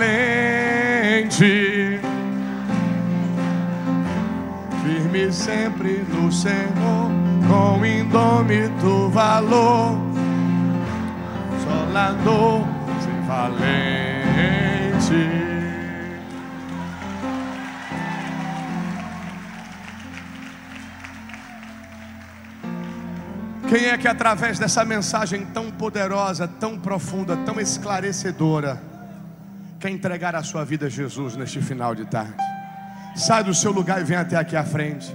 [4.84, 7.10] firme sempre no Senhor
[7.48, 9.98] com indômito valor,
[11.64, 12.68] solando
[13.02, 14.07] sem valente.
[23.68, 28.82] Quem é que através dessa mensagem tão poderosa, tão profunda, tão esclarecedora,
[29.78, 32.38] quer entregar a sua vida a Jesus neste final de tarde?
[33.13, 35.13] Sai do seu lugar e vem até aqui à frente.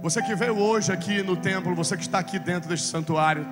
[0.00, 3.44] Você que veio hoje aqui no templo, você que está aqui dentro deste santuário,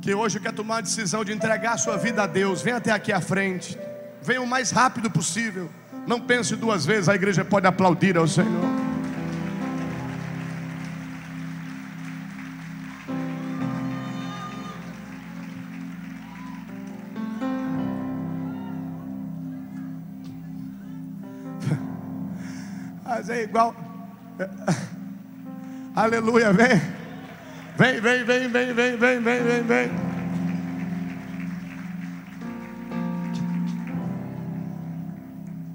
[0.00, 2.92] que hoje quer tomar a decisão de entregar a sua vida a Deus, venha até
[2.92, 3.78] aqui à frente.
[4.22, 5.68] Venha o mais rápido possível.
[6.06, 8.79] Não pense duas vezes, a igreja pode aplaudir ao Senhor.
[23.50, 23.74] Igual.
[25.94, 26.80] Aleluia, vem.
[27.76, 29.90] Vem, vem, vem, vem, vem, vem, vem, vem, vem.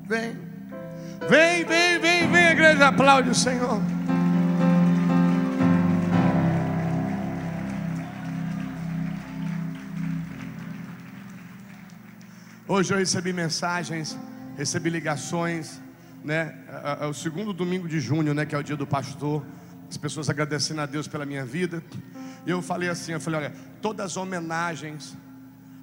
[0.08, 0.46] Vem.
[1.28, 3.82] Vem, vem, vem, vem, igreja, aplaude o Senhor.
[12.68, 14.18] Hoje eu recebi mensagens,
[14.58, 15.82] recebi ligações,
[16.26, 16.58] né?
[17.02, 18.46] É, o segundo domingo de junho, né?
[18.46, 19.46] Que é o dia do pastor.
[19.90, 21.84] As pessoas agradecendo a Deus pela minha vida.
[22.46, 25.16] E eu falei assim, eu falei, olha, todas as homenagens,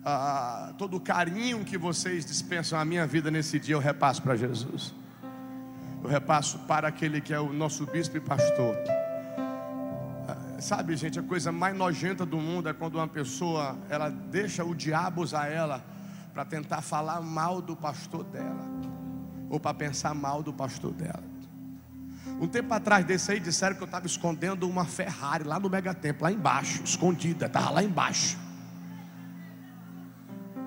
[0.04, 4.36] ah, todo o carinho que vocês dispensam à minha vida nesse dia, eu repasso para
[4.36, 4.92] Jesus.
[6.02, 8.76] Eu repasso para aquele que é o nosso bispo e pastor.
[10.28, 14.64] Ah, sabe, gente, a coisa mais nojenta do mundo é quando uma pessoa ela deixa
[14.64, 15.84] o diabo usar ela
[16.34, 18.64] para tentar falar mal do pastor dela,
[19.52, 21.22] ou para pensar mal do pastor dela.
[22.40, 26.22] Um tempo atrás desse aí disseram que eu estava escondendo uma Ferrari lá no Megatemplo,
[26.22, 28.38] lá embaixo, escondida, estava lá embaixo.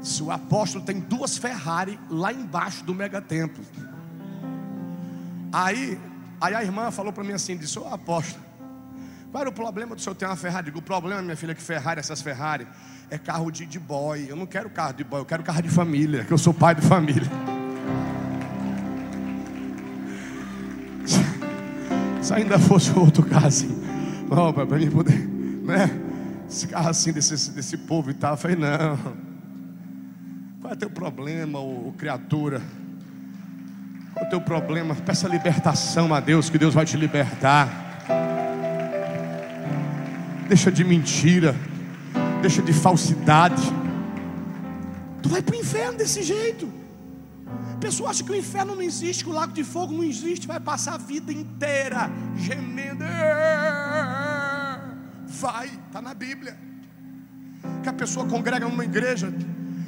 [0.02, 3.66] Se o apóstolo tem duas Ferrari lá embaixo do Megatemplo.
[5.52, 6.00] Aí,
[6.40, 8.46] aí a irmã falou para mim assim, disse, ô apóstolo,
[9.32, 10.66] qual era o problema do senhor ter uma Ferrari?
[10.66, 12.68] Digo, o problema, minha filha, é que Ferrari, essas Ferrari,
[13.10, 14.28] é carro de, de boy.
[14.30, 16.76] Eu não quero carro de boy, eu quero carro de família, que eu sou pai
[16.76, 17.28] de família.
[22.26, 23.70] Se ainda fosse outro carro assim,
[24.30, 25.20] não, para mim poder,
[25.64, 25.90] né?
[26.50, 28.98] Esse carro assim, desse, desse povo e tal, eu falei, não.
[30.62, 32.62] Qual é o teu problema, ô, ô criatura?
[34.14, 34.96] Qual é o teu problema?
[34.96, 38.06] Peça libertação a Deus, que Deus vai te libertar.
[40.48, 41.56] Deixa de mentira
[42.46, 43.62] deixa de falsidade.
[45.22, 46.72] Tu vai para o inferno desse jeito.
[47.86, 50.60] Pessoa acha que o inferno não existe, que o lago de fogo não existe, vai
[50.60, 53.04] passar a vida inteira gemendo.
[55.28, 56.58] Vai, está na Bíblia.
[57.84, 59.32] Que a pessoa congrega numa igreja,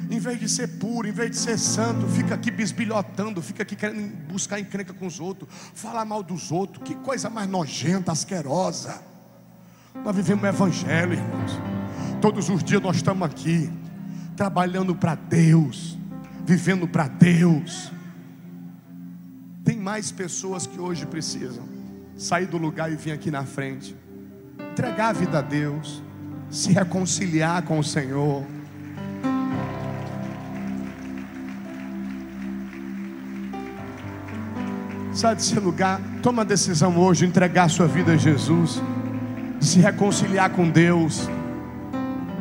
[0.08, 3.74] em vez de ser puro, em vez de ser santo, fica aqui bisbilhotando, fica aqui
[3.74, 9.02] querendo buscar encrenca com os outros, falar mal dos outros, que coisa mais nojenta, asquerosa.
[10.04, 11.58] Nós vivemos o evangelho, irmãos.
[12.22, 13.68] Todos os dias nós estamos aqui,
[14.36, 15.98] trabalhando para Deus,
[16.48, 17.92] vivendo para Deus.
[19.62, 21.68] Tem mais pessoas que hoje precisam
[22.16, 23.94] sair do lugar e vir aqui na frente,
[24.72, 26.02] entregar a vida a Deus,
[26.50, 28.46] se reconciliar com o Senhor.
[35.12, 38.80] Sai desse lugar, toma a decisão hoje, entregar a sua vida a Jesus,
[39.60, 41.28] se reconciliar com Deus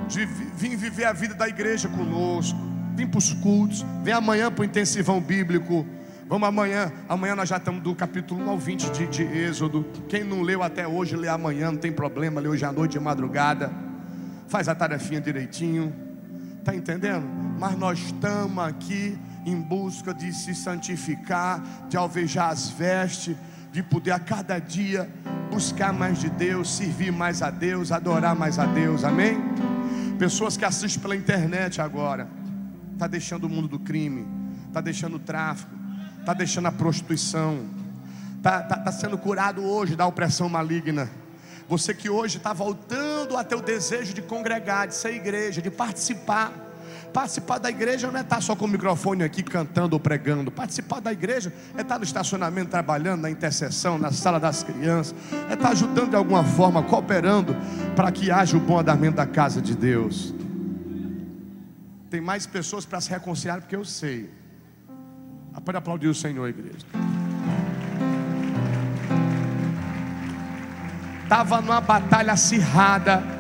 [0.08, 2.67] de vir viver a vida da igreja conosco.
[2.98, 5.86] Vem para os cultos, vem amanhã para o intensivão bíblico.
[6.28, 9.86] Vamos amanhã, amanhã nós já estamos do capítulo 1 ao 20 de, de Êxodo.
[10.10, 13.00] Quem não leu até hoje, lê amanhã, não tem problema, lê hoje à noite, de
[13.00, 13.72] madrugada.
[14.48, 15.94] Faz a tarefinha direitinho.
[16.58, 17.24] Está entendendo?
[17.60, 23.38] Mas nós estamos aqui em busca de se santificar, de alvejar as vestes,
[23.72, 25.08] de poder a cada dia
[25.52, 29.38] buscar mais de Deus, servir mais a Deus, adorar mais a Deus, amém?
[30.18, 32.28] Pessoas que assistem pela internet agora,
[32.98, 34.26] está deixando o mundo do crime,
[34.68, 35.72] está deixando o tráfico,
[36.20, 37.64] está deixando a prostituição,
[38.38, 41.08] está tá, tá sendo curado hoje da opressão maligna.
[41.70, 46.52] Você que hoje está voltando a o desejo de congregar, de ser igreja, de participar.
[47.14, 50.52] Participar da igreja não é estar só com o microfone aqui cantando ou pregando.
[50.52, 55.16] Participar da igreja é estar no estacionamento trabalhando, na intercessão, na sala das crianças.
[55.50, 57.56] É estar ajudando de alguma forma, cooperando
[57.96, 60.34] para que haja o bom andamento da casa de Deus.
[62.10, 64.30] Tem mais pessoas para se reconciliar porque eu sei.
[65.54, 66.86] Ah, pode aplaudir o Senhor, igreja.
[71.24, 73.38] Estava numa batalha acirrada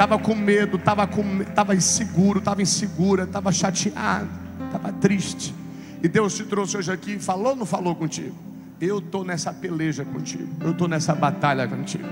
[0.00, 4.30] estava com medo, estava com, tava inseguro, estava insegura, estava chateado,
[4.64, 5.54] estava triste.
[6.02, 8.34] E Deus te trouxe hoje aqui, falou ou não falou contigo?
[8.80, 12.08] Eu estou nessa peleja contigo, eu estou nessa batalha contigo.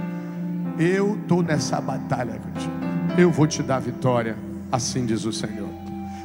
[0.78, 2.72] Eu estou nessa batalha contigo.
[3.16, 4.36] Eu vou te dar vitória,
[4.70, 5.68] assim diz o Senhor.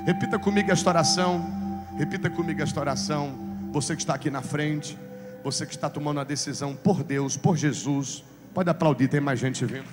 [0.05, 1.85] Repita comigo esta oração.
[1.97, 3.37] Repita comigo esta oração.
[3.71, 4.97] Você que está aqui na frente,
[5.43, 8.23] você que está tomando a decisão por Deus, por Jesus.
[8.53, 9.85] Pode aplaudir, tem mais gente vindo.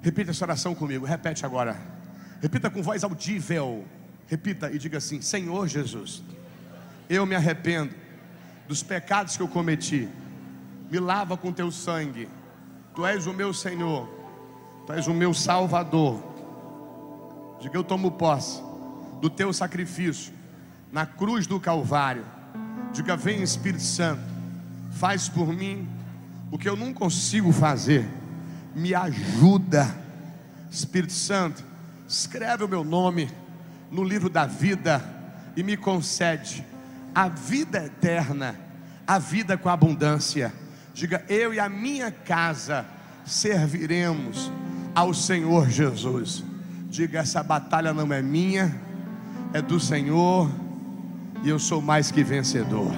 [0.00, 1.76] Repita essa oração comigo, repete agora.
[2.40, 3.84] Repita com voz audível.
[4.26, 6.22] Repita e diga assim: Senhor Jesus,
[7.08, 8.01] eu me arrependo
[8.72, 10.08] dos pecados que eu cometi.
[10.90, 12.26] Me lava com teu sangue.
[12.94, 14.08] Tu és o meu Senhor.
[14.86, 16.22] Tu és o meu Salvador.
[17.60, 18.62] Diga eu tomo posse
[19.20, 20.32] do teu sacrifício
[20.90, 22.24] na cruz do Calvário.
[22.94, 24.22] Diga vem Espírito Santo,
[24.92, 25.86] faz por mim
[26.50, 28.08] o que eu não consigo fazer.
[28.74, 29.94] Me ajuda.
[30.70, 31.62] Espírito Santo,
[32.08, 33.30] escreve o meu nome
[33.90, 35.04] no livro da vida
[35.54, 36.64] e me concede
[37.14, 38.56] a vida eterna,
[39.12, 40.50] a vida com abundância.
[40.94, 42.86] Diga, eu e a minha casa
[43.26, 44.50] serviremos
[44.94, 46.42] ao Senhor Jesus.
[46.88, 48.74] Diga, essa batalha não é minha,
[49.52, 50.50] é do Senhor,
[51.42, 52.90] e eu sou mais que vencedor.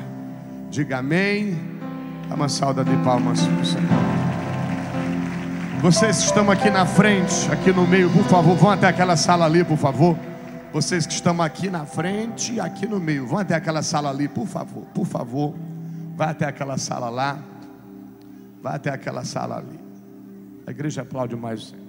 [0.70, 1.58] Diga amém.
[2.28, 4.04] Dá uma salda de palmas para o Senhor.
[5.82, 9.46] Vocês que estão aqui na frente, aqui no meio, por favor, vão até aquela sala
[9.46, 10.16] ali, por favor.
[10.72, 14.46] Vocês que estão aqui na frente aqui no meio, vão até aquela sala ali, por
[14.46, 15.54] favor, por favor.
[16.14, 17.38] Vai até aquela sala lá.
[18.62, 19.78] Vai até aquela sala ali.
[20.66, 21.83] A igreja aplaude mais o Senhor.